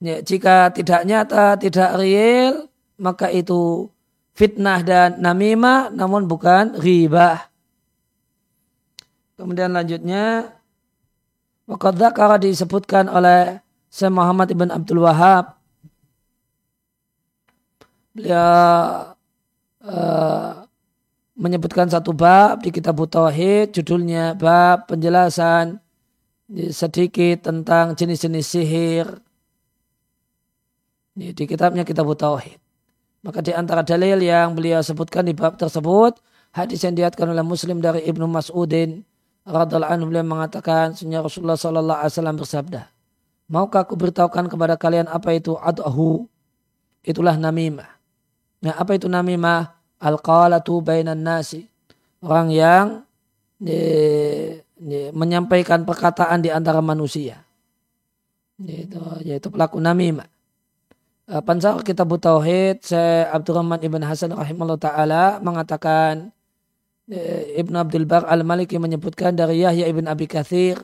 Ya, 0.00 0.20
jika 0.20 0.72
tidak 0.72 1.04
nyata, 1.04 1.56
tidak 1.60 1.96
real, 2.00 2.68
maka 3.00 3.28
itu 3.32 3.88
fitnah 4.36 4.84
dan 4.84 5.16
namimah 5.16 5.88
namun 5.88 6.28
bukan 6.28 6.76
riba. 6.76 7.48
Kemudian 9.40 9.72
lanjutnya 9.72 10.52
Waqad 11.66 11.98
dzakara 11.98 12.38
disebutkan 12.38 13.10
oleh 13.10 13.58
Syekh 13.90 14.12
Muhammad 14.12 14.52
Ibn 14.54 14.70
Abdul 14.70 15.02
Wahab 15.02 15.56
beliau 18.16 19.12
uh, 19.84 20.64
menyebutkan 21.36 21.90
satu 21.90 22.16
bab 22.16 22.64
di 22.64 22.72
kitab 22.72 22.96
Tauhid 22.96 23.76
judulnya 23.76 24.32
bab 24.32 24.88
penjelasan 24.88 25.76
sedikit 26.72 27.50
tentang 27.50 27.92
jenis-jenis 27.92 28.46
sihir 28.46 29.06
di 31.16 31.44
kitabnya 31.44 31.84
kitab 31.84 32.08
Tauhid. 32.16 32.65
Maka 33.26 33.42
di 33.42 33.50
antara 33.50 33.82
dalil 33.82 34.22
yang 34.22 34.54
beliau 34.54 34.78
sebutkan 34.86 35.26
di 35.26 35.34
bab 35.34 35.58
tersebut, 35.58 36.22
hadis 36.54 36.86
yang 36.86 36.94
diatkan 36.94 37.26
oleh 37.26 37.42
Muslim 37.42 37.82
dari 37.82 38.06
Ibnu 38.06 38.30
Mas'udin 38.30 39.02
radhiallahu 39.42 39.90
anhu 39.90 40.06
beliau 40.06 40.22
mengatakan, 40.22 40.94
sunnah 40.94 41.26
Rasulullah 41.26 41.58
sallallahu 41.58 41.98
alaihi 42.06 42.14
wasallam 42.14 42.36
bersabda, 42.38 42.82
"Maukah 43.50 43.82
aku 43.82 43.98
beritahukan 43.98 44.46
kepada 44.46 44.78
kalian 44.78 45.10
apa 45.10 45.34
itu 45.34 45.58
adhu?" 45.58 46.30
Itulah 47.02 47.34
namimah. 47.34 47.90
Nah, 48.62 48.74
apa 48.78 48.94
itu 48.94 49.10
namimah? 49.10 49.74
Al-qalatu 49.98 50.82
bainan 50.82 51.22
nasi. 51.22 51.66
Orang 52.22 52.50
yang 52.50 53.06
ye, 53.62 54.62
ye, 54.78 55.10
menyampaikan 55.14 55.82
perkataan 55.82 56.42
di 56.42 56.50
antara 56.50 56.82
manusia. 56.82 57.42
Yaitu, 58.58 58.98
yaitu 59.22 59.48
pelaku 59.50 59.78
namimah. 59.78 60.26
Uh, 61.26 61.42
Pansar 61.42 61.82
Kitab 61.82 62.06
Tauhid 62.22 62.86
Syekh 62.86 63.26
Abdurrahman 63.34 63.82
Ibn 63.82 63.98
Hasan 64.06 64.30
rahimahullah 64.30 64.78
ta'ala 64.78 65.24
mengatakan 65.42 66.30
eh, 67.10 67.58
Ibn 67.58 67.82
Abdul 67.82 68.06
Bar 68.06 68.30
Al-Maliki 68.30 68.78
menyebutkan 68.78 69.34
dari 69.34 69.66
Yahya 69.66 69.90
Ibn 69.90 70.06
Abi 70.06 70.30
Kathir. 70.30 70.78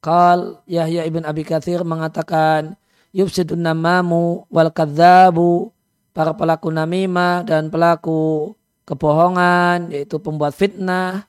Kal 0.00 0.64
Yahya 0.64 1.04
Ibn 1.04 1.28
Abi 1.28 1.44
Kathir 1.44 1.84
mengatakan 1.84 2.80
Yufsidun 3.12 3.60
namamu 3.60 4.48
wal 4.48 4.72
kadzabu 4.72 5.76
para 6.16 6.32
pelaku 6.32 6.72
namimah 6.72 7.44
dan 7.44 7.68
pelaku 7.68 8.56
kebohongan 8.88 9.92
yaitu 9.92 10.16
pembuat 10.16 10.56
fitnah 10.56 11.28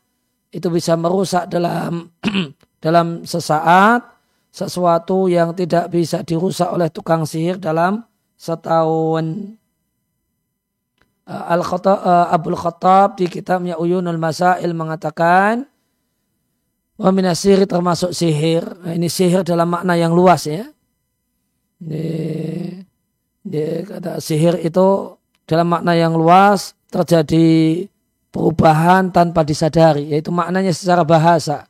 itu 0.55 0.71
bisa 0.71 0.95
merusak 0.95 1.51
dalam 1.51 2.15
dalam 2.85 3.27
sesaat 3.27 4.07
sesuatu 4.55 5.27
yang 5.27 5.51
tidak 5.51 5.91
bisa 5.91 6.23
dirusak 6.23 6.71
oleh 6.71 6.87
tukang 6.87 7.27
sihir 7.27 7.59
dalam 7.59 8.07
setahun. 8.37 9.57
Uh, 11.27 11.43
Al 11.51 11.59
-Khattab, 11.59 11.97
uh, 12.07 12.31
Abdul 12.31 12.55
Khattab 12.55 13.19
di 13.19 13.27
kitabnya 13.27 13.75
Uyunul 13.75 14.15
Masail 14.15 14.71
mengatakan 14.71 15.67
Wa 16.97 17.13
minasiri 17.13 17.69
termasuk 17.69 18.09
sihir. 18.09 18.65
Nah, 18.81 18.97
ini 18.97 19.05
sihir 19.05 19.45
dalam 19.45 19.69
makna 19.69 19.93
yang 19.93 20.17
luas 20.17 20.49
ya. 20.49 20.65
Ini, 21.77 22.05
ini 23.45 23.61
kata 23.85 24.17
sihir 24.17 24.57
itu 24.65 25.13
dalam 25.45 25.69
makna 25.69 25.93
yang 25.93 26.17
luas 26.17 26.73
terjadi 26.89 27.85
perubahan 28.33 29.13
tanpa 29.13 29.45
disadari, 29.45 30.09
yaitu 30.09 30.33
maknanya 30.33 30.73
secara 30.73 31.05
bahasa. 31.05 31.69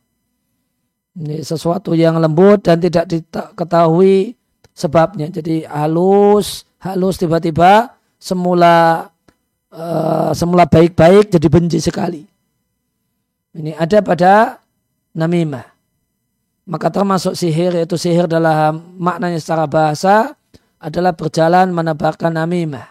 Ini 1.20 1.44
sesuatu 1.44 1.92
yang 1.92 2.24
lembut 2.24 2.64
dan 2.64 2.80
tidak 2.80 3.12
diketahui 3.12 4.37
sebabnya. 4.78 5.34
Jadi 5.34 5.66
halus, 5.66 6.70
halus 6.78 7.18
tiba-tiba 7.18 7.98
semula 8.22 9.10
uh, 9.74 10.30
semula 10.38 10.70
baik-baik 10.70 11.34
jadi 11.34 11.48
benci 11.50 11.82
sekali. 11.82 12.22
Ini 13.58 13.74
ada 13.74 14.06
pada 14.06 14.62
namimah. 15.18 15.66
Maka 16.70 16.94
termasuk 16.94 17.34
sihir 17.34 17.74
yaitu 17.74 17.98
sihir 17.98 18.30
dalam 18.30 18.94
maknanya 19.02 19.42
secara 19.42 19.66
bahasa 19.66 20.38
adalah 20.78 21.18
berjalan 21.18 21.74
menebarkan 21.74 22.38
namimah 22.38 22.86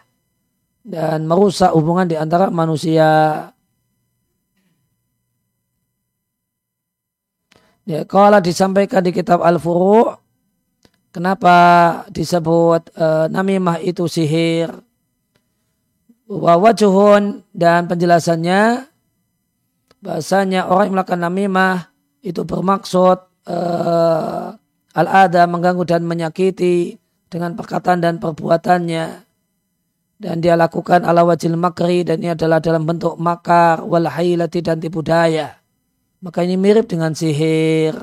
dan 0.82 1.28
merusak 1.28 1.70
hubungan 1.70 2.10
di 2.10 2.18
antara 2.18 2.50
manusia. 2.50 3.06
Ya, 7.86 8.02
kalau 8.02 8.42
disampaikan 8.42 8.98
di 9.06 9.14
kitab 9.14 9.46
Al-Furu' 9.46 10.25
kenapa 11.16 11.56
disebut 12.12 12.92
e, 12.92 13.06
namimah 13.32 13.80
itu 13.80 14.04
sihir? 14.04 14.68
Wawajuhun 16.28 17.48
dan 17.56 17.88
penjelasannya 17.88 18.84
bahasanya 20.04 20.68
orang 20.68 20.90
yang 20.90 20.94
melakukan 20.98 21.22
namimah 21.22 21.76
itu 22.26 22.42
bermaksud 22.42 23.18
uh, 23.46 24.46
al-ada 24.98 25.42
mengganggu 25.46 25.86
dan 25.86 26.02
menyakiti 26.02 26.98
dengan 27.30 27.54
perkataan 27.54 28.02
dan 28.02 28.18
perbuatannya. 28.18 29.22
Dan 30.16 30.40
dia 30.40 30.56
lakukan 30.56 31.04
ala 31.04 31.22
wajil 31.22 31.54
makri 31.54 32.00
dan 32.02 32.24
ini 32.24 32.32
adalah 32.32 32.58
dalam 32.58 32.88
bentuk 32.88 33.20
makar 33.20 33.84
wal 33.84 34.08
dan 34.08 34.76
tipu 34.80 35.04
daya. 35.04 35.60
Maka 36.24 36.42
ini 36.42 36.56
mirip 36.58 36.88
dengan 36.88 37.12
sihir 37.12 37.94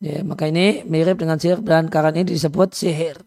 ya, 0.00 0.24
maka 0.24 0.48
ini 0.48 0.82
mirip 0.88 1.20
dengan 1.20 1.36
sihir 1.36 1.60
dan 1.62 1.92
karena 1.92 2.16
ini 2.16 2.34
disebut 2.34 2.72
sihir. 2.74 3.20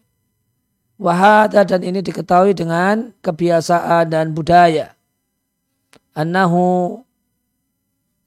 Wahada 0.94 1.66
dan 1.66 1.82
ini 1.82 2.02
diketahui 2.02 2.54
dengan 2.54 3.10
kebiasaan 3.18 4.14
dan 4.14 4.30
budaya. 4.30 4.94
Annahu 6.14 7.02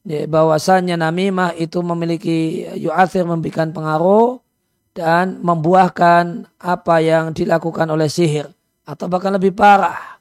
ya, 0.04 0.28
bahwasannya 0.28 1.00
namimah 1.00 1.56
itu 1.56 1.80
memiliki 1.80 2.68
yu'athir 2.76 3.24
memberikan 3.24 3.72
pengaruh 3.72 4.44
dan 4.92 5.40
membuahkan 5.40 6.50
apa 6.60 6.96
yang 7.00 7.32
dilakukan 7.32 7.88
oleh 7.88 8.12
sihir 8.12 8.52
atau 8.84 9.08
bahkan 9.08 9.32
lebih 9.32 9.56
parah. 9.56 10.20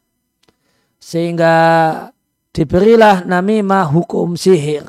Sehingga 1.02 1.54
diberilah 2.54 3.26
namimah 3.26 3.90
hukum 3.90 4.38
sihir. 4.38 4.86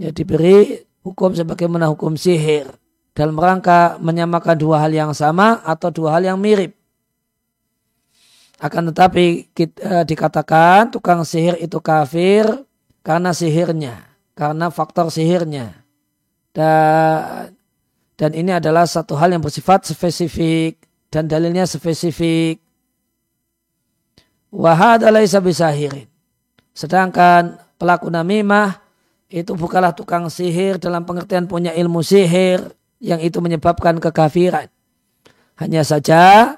Ya 0.00 0.14
diberi 0.14 0.87
hukum 1.08 1.32
sebagaimana 1.32 1.88
hukum 1.88 2.14
sihir 2.14 2.68
dalam 3.16 3.34
rangka 3.34 3.96
menyamakan 3.98 4.56
dua 4.60 4.84
hal 4.84 4.92
yang 4.92 5.12
sama 5.16 5.64
atau 5.64 5.88
dua 5.88 6.20
hal 6.20 6.28
yang 6.28 6.38
mirip 6.38 6.78
akan 8.58 8.90
tetapi 8.90 9.54
kita, 9.54 10.02
dikatakan 10.02 10.90
tukang 10.90 11.22
sihir 11.22 11.54
itu 11.62 11.78
kafir 11.78 12.42
karena 13.06 13.30
sihirnya, 13.30 14.02
karena 14.34 14.66
faktor 14.74 15.14
sihirnya. 15.14 15.78
Dan, 16.50 17.54
dan 18.18 18.30
ini 18.34 18.50
adalah 18.50 18.82
satu 18.82 19.14
hal 19.14 19.30
yang 19.30 19.38
bersifat 19.38 19.86
spesifik 19.86 20.82
dan 21.06 21.30
dalilnya 21.30 21.70
spesifik. 21.70 22.58
Wahad 24.50 25.06
alaisa 25.06 25.38
bisahirin. 25.38 26.10
Sedangkan 26.74 27.62
pelaku 27.78 28.10
namimah 28.10 28.74
itu 29.28 29.52
bukanlah 29.52 29.92
tukang 29.92 30.32
sihir 30.32 30.80
dalam 30.80 31.04
pengertian 31.04 31.44
punya 31.44 31.76
ilmu 31.76 32.00
sihir 32.00 32.72
yang 32.98 33.20
itu 33.20 33.38
menyebabkan 33.44 34.00
kekafiran. 34.00 34.72
Hanya 35.60 35.84
saja 35.84 36.54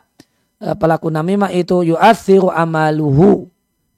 eh, 0.62 0.74
pelaku 0.78 1.10
namimah 1.10 1.50
itu 1.50 1.82
yu'athiru 1.82 2.48
amaluhu 2.48 3.50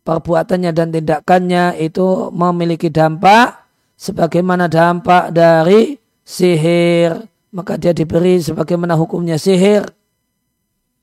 perbuatannya 0.02 0.70
dan 0.74 0.88
tindakannya 0.90 1.78
itu 1.78 2.32
memiliki 2.34 2.90
dampak 2.90 3.62
sebagaimana 3.94 4.66
dampak 4.66 5.30
dari 5.30 5.94
sihir 6.26 7.22
maka 7.54 7.78
dia 7.78 7.94
diberi 7.94 8.42
sebagaimana 8.42 8.98
hukumnya 8.98 9.38
sihir 9.38 9.86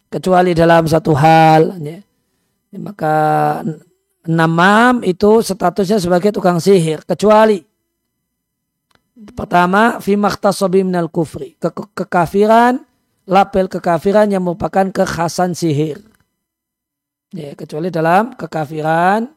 kecuali 0.10 0.52
dalam 0.58 0.90
satu 0.90 1.14
hal 1.16 1.80
ya. 1.80 2.02
maka 2.82 3.14
namam 4.28 5.06
itu 5.06 5.40
statusnya 5.40 6.02
sebagai 6.02 6.36
tukang 6.36 6.60
sihir 6.60 7.06
kecuali 7.08 7.64
pertama 9.36 10.00
fi 10.04 10.16
minal 10.16 11.08
kufri 11.08 11.56
ke 11.56 11.72
kekafiran 11.72 12.84
label 13.30 13.72
kekafiran 13.72 14.28
yang 14.32 14.44
merupakan 14.44 14.92
kekhasan 14.92 15.56
sihir 15.56 16.10
Ya, 17.30 17.54
kecuali 17.54 17.94
dalam 17.94 18.34
kekafiran 18.34 19.30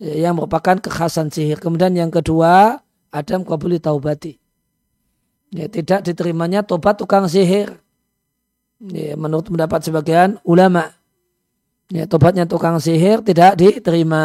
ya, 0.00 0.28
yang 0.28 0.40
merupakan 0.40 0.80
kekhasan 0.80 1.28
sihir. 1.28 1.60
Kemudian 1.60 1.92
yang 1.92 2.08
kedua, 2.08 2.80
Adam 3.12 3.44
kabuli 3.44 3.76
taubati. 3.76 4.40
Ya, 5.52 5.68
tidak 5.68 6.08
diterimanya 6.08 6.64
tobat 6.64 6.96
tukang 6.96 7.28
sihir. 7.28 7.76
Ya, 8.80 9.12
menurut 9.20 9.52
pendapat 9.52 9.84
sebagian 9.84 10.40
ulama. 10.48 10.88
Ya, 11.92 12.08
tobatnya 12.08 12.48
tukang 12.48 12.80
sihir 12.80 13.20
tidak 13.20 13.60
diterima. 13.60 14.24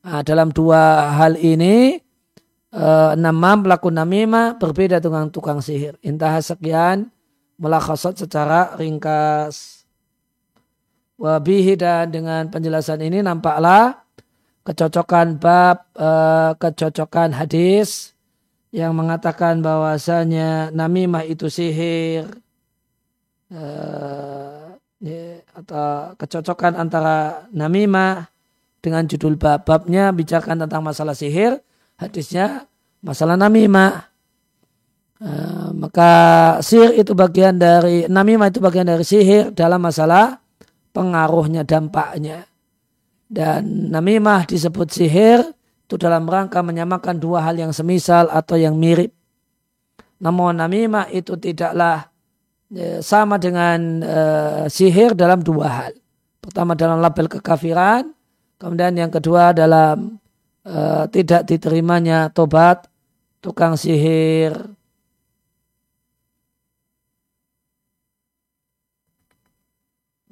Nah, 0.00 0.22
dalam 0.24 0.48
dua 0.48 1.12
hal 1.12 1.36
ini, 1.36 2.00
eh, 2.72 3.12
nama 3.12 3.50
pelaku 3.60 3.92
namima 3.92 4.56
berbeda 4.56 4.96
dengan 4.96 5.28
tukang 5.28 5.60
sihir. 5.60 6.00
Intah 6.00 6.40
sekian, 6.40 7.12
melakhasat 7.60 8.24
secara 8.24 8.72
ringkas. 8.80 9.84
Wabihi 11.20 11.76
dan 11.76 12.12
dengan 12.12 12.48
penjelasan 12.48 13.00
ini 13.04 13.24
nampaklah 13.24 14.04
kecocokan 14.68 15.40
bab, 15.40 15.88
uh, 15.96 16.52
kecocokan 16.58 17.32
hadis 17.32 18.12
yang 18.68 18.92
mengatakan 18.92 19.64
bahwasanya 19.64 20.68
namimah 20.76 21.24
itu 21.24 21.48
sihir 21.48 22.28
uh, 23.48 24.55
ya, 25.00 25.42
atau 25.52 26.14
kecocokan 26.16 26.76
antara 26.76 27.48
namimah 27.52 28.28
dengan 28.80 29.04
judul 29.04 29.34
bab-babnya 29.34 30.14
bicarakan 30.14 30.66
tentang 30.66 30.82
masalah 30.84 31.12
sihir, 31.16 31.58
hadisnya 31.98 32.70
masalah 33.02 33.34
namimah. 33.34 34.08
Uh, 35.16 35.72
maka 35.72 36.12
sihir 36.60 36.92
itu 36.92 37.16
bagian 37.16 37.56
dari 37.56 38.04
namimah 38.04 38.52
itu 38.52 38.60
bagian 38.60 38.84
dari 38.84 39.00
sihir 39.00 39.48
dalam 39.56 39.80
masalah 39.80 40.44
pengaruhnya, 40.92 41.64
dampaknya. 41.64 42.44
Dan 43.26 43.90
namimah 43.90 44.46
disebut 44.46 44.92
sihir 44.92 45.40
itu 45.86 45.94
dalam 45.98 46.28
rangka 46.28 46.60
menyamakan 46.62 47.16
dua 47.18 47.42
hal 47.42 47.56
yang 47.58 47.72
semisal 47.74 48.30
atau 48.30 48.54
yang 48.54 48.76
mirip. 48.76 49.10
Namun 50.22 50.62
namimah 50.62 51.10
itu 51.12 51.36
tidaklah 51.36 52.08
e, 52.72 53.02
sama 53.02 53.36
dengan 53.36 54.02
e, 54.02 54.20
sihir 54.70 55.12
dalam 55.12 55.42
dua 55.42 55.66
hal. 55.68 55.92
Pertama 56.40 56.78
dalam 56.78 57.02
label 57.02 57.26
kekafiran, 57.26 58.10
kemudian 58.56 58.94
yang 58.94 59.10
kedua 59.10 59.50
dalam 59.52 60.16
e, 60.62 60.78
tidak 61.10 61.46
diterimanya 61.46 62.30
tobat 62.30 62.86
tukang 63.42 63.78
sihir 63.78 64.76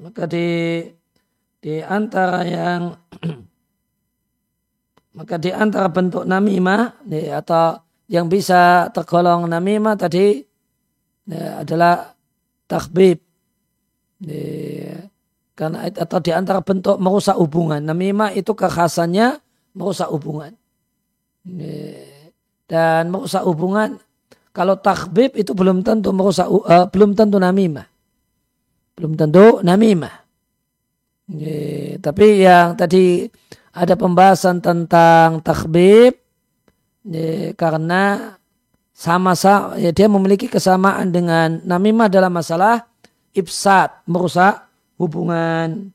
Maka 0.04 0.28
di 0.28 0.82
di 1.64 1.80
antara 1.80 2.44
yang 2.44 2.92
maka 5.18 5.40
di 5.40 5.48
antara 5.48 5.88
bentuk 5.88 6.28
namimah 6.28 7.00
ya, 7.08 7.40
atau 7.40 7.80
yang 8.12 8.28
bisa 8.28 8.92
tergolong 8.92 9.48
namimah 9.48 9.96
tadi 9.96 10.44
ya, 11.24 11.64
adalah 11.64 12.13
takbib. 12.74 13.22
Ya, 14.18 15.06
karena 15.54 15.86
atau 15.86 16.18
di 16.18 16.34
antara 16.34 16.58
bentuk 16.58 16.98
merusak 16.98 17.38
hubungan. 17.38 17.78
Namimah 17.78 18.34
itu 18.34 18.50
kekhasannya 18.50 19.38
merusak 19.78 20.10
hubungan. 20.10 20.58
Dan 22.66 23.14
merusak 23.14 23.46
hubungan 23.46 24.02
kalau 24.50 24.74
takbib 24.78 25.38
itu 25.38 25.54
belum 25.54 25.86
tentu 25.86 26.10
merusak 26.10 26.50
uh, 26.50 26.90
belum 26.90 27.14
tentu 27.14 27.38
namimah. 27.38 27.86
Belum 28.98 29.14
tentu 29.14 29.62
namimah. 29.62 30.26
Tapi 31.98 32.26
yang 32.42 32.74
tadi 32.76 33.26
ada 33.74 33.94
pembahasan 33.98 34.62
tentang 34.62 35.42
takbib 35.42 36.14
karena 37.58 38.34
sama-sama 38.94 39.74
ya 39.74 39.90
dia 39.90 40.06
memiliki 40.06 40.46
kesamaan 40.46 41.10
dengan 41.10 41.58
namimah 41.66 42.06
dalam 42.06 42.30
masalah 42.30 42.86
ifsad 43.34 43.90
merusak 44.06 44.62
hubungan 44.94 45.90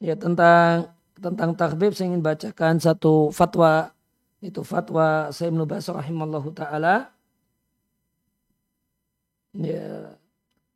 ya 0.00 0.14
tentang 0.16 0.92
tentang 1.16 1.56
takbib 1.56 1.96
saya 1.96 2.12
ingin 2.12 2.24
bacakan 2.24 2.80
satu 2.80 3.32
fatwa. 3.32 3.92
Itu 4.44 4.60
fatwa 4.62 5.32
saya 5.32 5.48
Ibnu 5.48 5.64
rahimallahu 5.64 6.52
taala. 6.52 7.08
Ya 9.56 10.12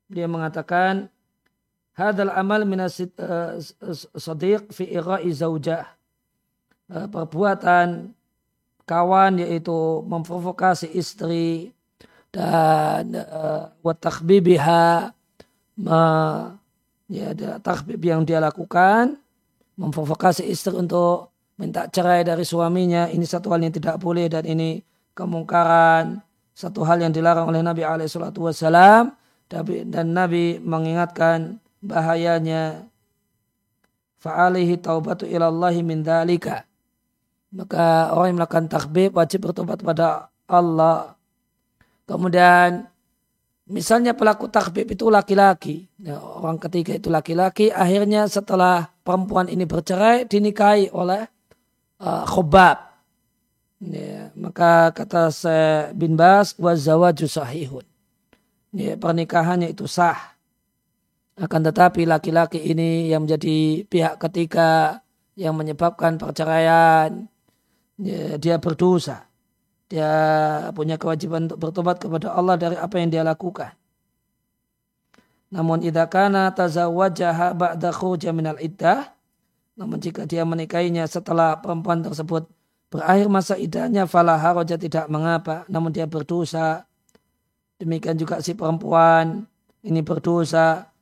dia 0.08 0.26
mengatakan 0.26 1.12
hadal 1.92 2.32
amal 2.32 2.64
minas 2.64 2.96
uh, 2.98 3.60
sadiq 4.16 4.72
fi 4.72 4.88
ira'i 4.88 5.28
zaujah. 5.30 5.92
Uh, 6.90 7.06
perbuatan 7.06 8.16
kawan 8.88 9.38
yaitu 9.38 10.02
memprovokasi 10.08 10.90
istri 10.96 11.70
dan 12.34 13.14
uh, 13.14 13.70
wa 13.84 13.94
takhbibiha 13.94 15.14
ya 17.10 17.34
ada 17.34 17.58
takbib 17.58 17.98
yang 18.00 18.22
dia 18.22 18.38
lakukan 18.38 19.18
memprovokasi 19.74 20.46
istri 20.46 20.72
untuk 20.78 21.34
minta 21.58 21.90
cerai 21.90 22.22
dari 22.22 22.46
suaminya. 22.46 23.10
Ini 23.10 23.26
satu 23.26 23.50
hal 23.50 23.66
yang 23.66 23.74
tidak 23.74 23.98
boleh 23.98 24.30
dan 24.30 24.46
ini 24.46 24.80
kemungkaran. 25.18 26.22
Satu 26.54 26.86
hal 26.86 27.02
yang 27.02 27.10
dilarang 27.10 27.50
oleh 27.50 27.60
Nabi 27.64 27.82
Alaihissalam 27.82 29.10
dan 29.90 30.06
Nabi 30.14 30.62
mengingatkan 30.62 31.58
bahayanya. 31.82 32.86
Fa'alihi 34.20 34.76
taubatu 34.78 35.24
ilallahi 35.24 35.80
min 35.80 36.04
dalika 36.04 36.68
maka 37.50 38.14
orang 38.14 38.30
yang 38.30 38.38
melakukan 38.38 38.66
takbib 38.70 39.10
wajib 39.18 39.42
bertobat 39.42 39.82
pada 39.82 40.30
Allah. 40.46 41.18
Kemudian 42.06 42.86
Misalnya 43.70 44.18
pelaku 44.18 44.50
takbib 44.50 44.90
itu 44.90 45.06
laki-laki, 45.06 45.86
ya, 46.02 46.18
orang 46.18 46.58
ketiga 46.58 46.98
itu 46.98 47.06
laki-laki, 47.06 47.70
akhirnya 47.70 48.26
setelah 48.26 48.90
perempuan 49.06 49.46
ini 49.46 49.62
bercerai 49.62 50.26
dinikahi 50.26 50.90
oleh 50.90 51.22
uh, 52.02 52.26
khobab. 52.26 52.82
Ya, 53.78 54.34
maka 54.34 54.90
kata 54.90 55.30
saya 55.30 55.94
bin 55.94 56.18
Bas, 56.18 56.58
wazawaju 56.58 57.30
sahihun. 57.30 57.86
Ya, 58.74 58.98
pernikahannya 58.98 59.70
itu 59.70 59.86
sah. 59.86 60.18
Akan 61.38 61.62
tetapi 61.62 62.10
laki-laki 62.10 62.58
ini 62.58 63.06
yang 63.06 63.22
menjadi 63.22 63.86
pihak 63.86 64.18
ketiga 64.18 64.98
yang 65.38 65.54
menyebabkan 65.54 66.18
perceraian, 66.18 67.30
ya, 68.02 68.34
dia 68.34 68.58
berdosa 68.58 69.29
dia 69.90 70.12
punya 70.70 70.94
kewajiban 70.94 71.50
untuk 71.50 71.58
bertobat 71.58 71.98
kepada 71.98 72.30
Allah 72.30 72.54
dari 72.54 72.78
apa 72.78 72.94
yang 73.02 73.10
dia 73.10 73.26
lakukan. 73.26 73.74
Namun 75.50 75.82
idza 75.82 76.06
kana 76.06 76.54
tazawwajaha 76.54 77.58
ba'da 77.58 77.90
khuruja 77.90 78.30
minal 78.30 78.54
iddah 78.62 79.10
namun 79.80 79.96
jika 79.96 80.28
dia 80.28 80.44
menikahinya 80.44 81.08
setelah 81.08 81.56
perempuan 81.56 82.04
tersebut 82.04 82.44
berakhir 82.92 83.32
masa 83.32 83.56
iddahnya 83.56 84.04
fala 84.04 84.36
haraja 84.36 84.76
tidak 84.76 85.08
mengapa. 85.08 85.64
Namun 85.72 85.88
dia 85.88 86.04
berdosa. 86.04 86.84
Demikian 87.80 88.20
juga 88.20 88.44
si 88.44 88.52
perempuan 88.52 89.48
ini 89.80 90.04
berdosa. 90.04 90.92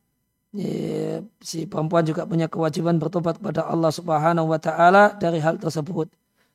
Si 1.43 1.67
perempuan 1.67 2.07
juga 2.07 2.23
punya 2.23 2.47
kewajiban 2.47 3.03
bertobat 3.03 3.43
kepada 3.43 3.67
Allah 3.67 3.91
Subhanahu 3.91 4.47
wa 4.47 4.63
taala 4.63 5.11
dari 5.19 5.43
hal 5.43 5.59
tersebut. 5.59 6.07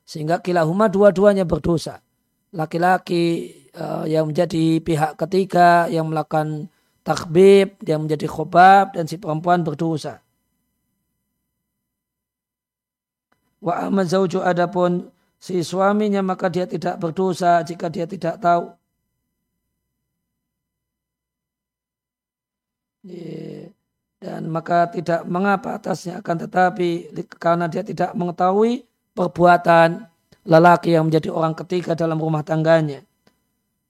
Sehingga 0.08 0.40
kilahuma 0.40 0.88
dua-duanya 0.88 1.44
berdosa 1.44 2.03
laki-laki 2.54 3.50
uh, 3.74 4.06
yang 4.06 4.30
menjadi 4.30 4.78
pihak 4.78 5.18
ketiga 5.18 5.90
yang 5.90 6.06
melakukan 6.06 6.70
takbib, 7.02 7.82
yang 7.84 8.06
menjadi 8.06 8.30
khobab 8.30 8.94
dan 8.94 9.04
si 9.10 9.18
perempuan 9.18 9.66
berdosa. 9.66 10.22
Wa 13.58 13.90
amma 13.90 14.06
zauju 14.06 14.40
adapun 14.40 15.10
si 15.42 15.60
suaminya 15.60 16.22
maka 16.22 16.48
dia 16.48 16.64
tidak 16.64 16.96
berdosa 17.02 17.60
jika 17.66 17.90
dia 17.90 18.06
tidak 18.06 18.38
tahu. 18.38 18.72
Dan 24.24 24.48
maka 24.48 24.88
tidak 24.88 25.28
mengapa 25.28 25.76
atasnya 25.76 26.24
akan 26.24 26.48
tetapi 26.48 27.12
karena 27.36 27.68
dia 27.68 27.84
tidak 27.84 28.16
mengetahui 28.16 28.88
perbuatan 29.12 30.08
lelaki 30.44 30.92
yang 30.92 31.08
menjadi 31.08 31.32
orang 31.32 31.56
ketiga 31.56 31.96
dalam 31.96 32.20
rumah 32.20 32.44
tangganya. 32.44 33.04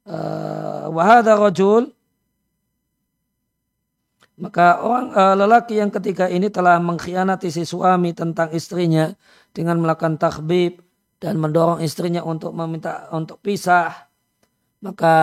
Uh, 0.04 0.92
wahada 0.92 1.32
rojul 1.34 1.88
maka 4.34 4.82
orang 4.82 5.14
uh, 5.14 5.34
lelaki 5.38 5.78
yang 5.78 5.94
ketiga 5.94 6.26
ini 6.26 6.50
telah 6.50 6.82
mengkhianati 6.82 7.54
si 7.54 7.62
suami 7.62 8.10
tentang 8.10 8.50
istrinya 8.50 9.14
dengan 9.54 9.78
melakukan 9.78 10.18
takbib 10.18 10.82
dan 11.22 11.38
mendorong 11.38 11.78
istrinya 11.78 12.26
untuk 12.26 12.50
meminta 12.50 13.06
untuk 13.14 13.38
pisah. 13.38 14.10
Maka 14.82 15.14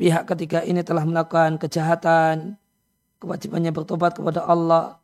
pihak 0.00 0.24
ketiga 0.24 0.64
ini 0.64 0.80
telah 0.80 1.04
melakukan 1.04 1.60
kejahatan, 1.60 2.56
kewajibannya 3.20 3.70
bertobat 3.76 4.16
kepada 4.16 4.48
Allah 4.48 5.03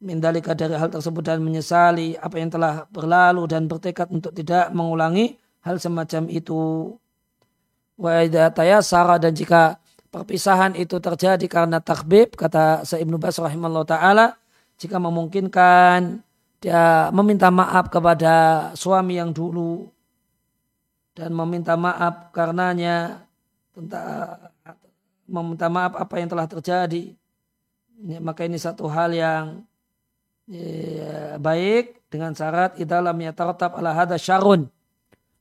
mindalika 0.00 0.56
dari 0.56 0.74
hal 0.74 0.88
tersebut 0.88 1.20
dan 1.20 1.44
menyesali 1.44 2.16
apa 2.16 2.40
yang 2.40 2.48
telah 2.48 2.88
berlalu 2.88 3.44
dan 3.44 3.68
bertekad 3.68 4.08
untuk 4.08 4.32
tidak 4.32 4.72
mengulangi 4.72 5.36
hal 5.60 5.76
semacam 5.76 6.26
itu. 6.32 6.96
Wa 8.00 8.24
tayasara 8.24 9.20
dan 9.20 9.36
jika 9.36 9.76
perpisahan 10.08 10.72
itu 10.74 10.96
terjadi 10.98 11.46
karena 11.46 11.78
takbib 11.78 12.34
kata 12.34 12.82
Sa'ib 12.82 13.12
Nubas 13.12 13.36
rahimahullah 13.38 13.86
ta'ala 13.86 14.26
jika 14.80 14.96
memungkinkan 14.96 16.24
dia 16.60 17.08
meminta 17.12 17.52
maaf 17.52 17.92
kepada 17.92 18.68
suami 18.72 19.20
yang 19.20 19.30
dulu 19.30 19.86
dan 21.14 21.30
meminta 21.30 21.76
maaf 21.78 22.32
karenanya 22.32 23.28
tentang 23.76 24.50
meminta 25.30 25.70
maaf 25.70 25.94
apa 25.94 26.14
yang 26.18 26.28
telah 26.32 26.48
terjadi 26.50 27.14
maka 28.18 28.48
ini 28.48 28.56
satu 28.56 28.88
hal 28.90 29.12
yang 29.14 29.62
baik 31.38 32.10
dengan 32.10 32.34
syarat 32.34 32.74
idalam 32.76 33.14
yataratab 33.14 33.78
ala 33.78 33.94
hada 33.94 34.18
syarun 34.18 34.66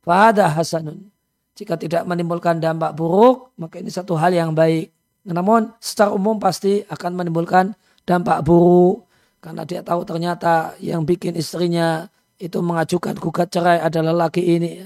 fahada 0.06 0.48
hasanun. 0.48 1.10
Jika 1.58 1.76
tidak 1.76 2.08
menimbulkan 2.08 2.62
dampak 2.62 2.96
buruk 2.96 3.52
maka 3.60 3.82
ini 3.82 3.92
satu 3.92 4.16
hal 4.16 4.32
yang 4.32 4.56
baik. 4.56 4.94
Namun 5.28 5.76
secara 5.82 6.16
umum 6.16 6.40
pasti 6.40 6.86
akan 6.88 7.12
menimbulkan 7.20 7.76
dampak 8.08 8.46
buruk. 8.46 9.10
Karena 9.40 9.64
dia 9.64 9.82
tahu 9.84 10.04
ternyata 10.04 10.76
yang 10.84 11.04
bikin 11.04 11.36
istrinya 11.36 12.08
itu 12.40 12.60
mengajukan 12.64 13.16
gugat 13.20 13.52
cerai 13.52 13.80
adalah 13.84 14.28
laki 14.28 14.44
ini. 14.44 14.84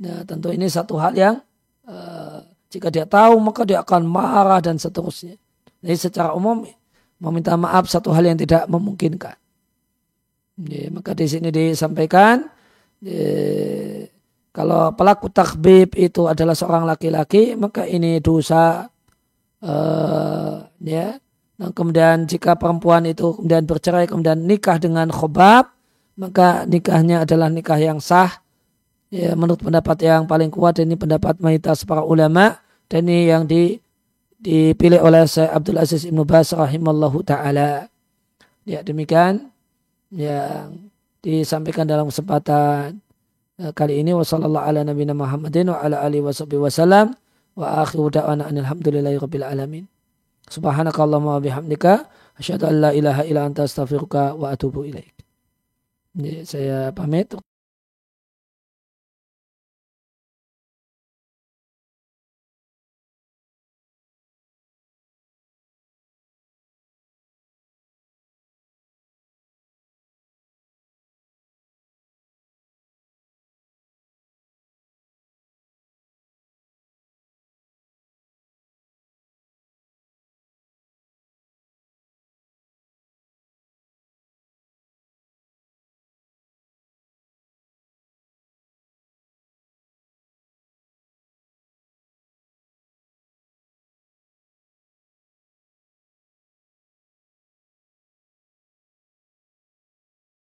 Nah, 0.00 0.24
tentu 0.24 0.48
ini 0.52 0.68
satu 0.68 0.96
hal 0.96 1.12
yang 1.12 1.36
uh, 1.84 2.40
jika 2.72 2.88
dia 2.88 3.04
tahu 3.04 3.36
maka 3.40 3.64
dia 3.68 3.84
akan 3.84 4.04
marah 4.04 4.60
dan 4.60 4.76
seterusnya. 4.80 5.36
Jadi 5.80 5.96
secara 5.96 6.32
umum 6.36 6.64
meminta 7.20 7.56
maaf 7.56 7.88
satu 7.88 8.12
hal 8.12 8.24
yang 8.24 8.36
tidak 8.40 8.64
memungkinkan 8.68 9.36
Ya, 10.58 10.90
maka 10.92 11.14
di 11.16 11.24
sini 11.24 11.48
disampaikan 11.48 12.48
ya, 13.00 14.04
kalau 14.50 14.92
pelaku 14.92 15.30
takbib 15.30 15.94
itu 15.94 16.26
adalah 16.26 16.58
seorang 16.58 16.84
laki-laki 16.84 17.54
maka 17.54 17.86
ini 17.86 18.18
dosa 18.18 18.90
uh, 19.62 20.56
ya. 20.82 21.16
Nah, 21.60 21.70
kemudian 21.76 22.24
jika 22.24 22.56
perempuan 22.56 23.04
itu 23.08 23.36
kemudian 23.36 23.64
bercerai 23.68 24.08
kemudian 24.08 24.42
nikah 24.44 24.76
dengan 24.80 25.08
khobab 25.08 25.70
maka 26.20 26.68
nikahnya 26.68 27.24
adalah 27.24 27.48
nikah 27.48 27.80
yang 27.80 27.96
sah 28.02 28.42
ya, 29.08 29.32
menurut 29.32 29.64
pendapat 29.64 29.96
yang 30.04 30.24
paling 30.24 30.48
kuat 30.48 30.76
dan 30.76 30.88
ini 30.92 30.96
pendapat 30.96 31.40
mayoritas 31.40 31.84
para 31.84 32.04
ulama 32.04 32.60
dan 32.90 33.06
ini 33.06 33.30
yang 33.30 33.44
di, 33.44 33.78
dipilih 34.40 35.00
oleh 35.00 35.24
Syekh 35.24 35.50
Abdul 35.50 35.78
Aziz 35.78 36.02
Ibnu 36.04 36.26
Bas 36.26 36.50
rahimallahu 36.50 37.22
taala. 37.22 37.86
Ya 38.68 38.80
demikian 38.84 39.50
yang 40.10 40.90
disampaikan 41.22 41.86
dalam 41.86 42.10
kesempatan 42.10 42.98
eh, 43.58 43.72
kali 43.72 44.02
ini 44.02 44.14
wasallallahu 44.14 44.66
ala 44.66 44.80
nabiyina 44.82 45.14
Muhammadin 45.14 45.70
wa 45.70 45.78
ala 45.78 46.02
alihi 46.02 46.24
wasallam 46.58 47.14
wa 47.54 47.66
akhiru 47.82 48.10
da'wana 48.10 48.50
alhamdulillahi 48.50 49.18
rabbil 49.18 49.46
alamin. 49.46 49.84
Subhanakallahumma 50.50 51.38
wa 51.38 51.42
bihamdika 51.42 52.10
asyhadu 52.38 52.66
an 52.66 52.74
la 52.82 52.90
ilaha 52.90 53.22
illa 53.22 53.46
anta 53.46 53.66
astaghfiruka 53.68 54.34
wa 54.34 54.50
atubu 54.50 54.82
ilaik. 54.88 55.14
Saya 56.42 56.90
pamit. 56.90 57.30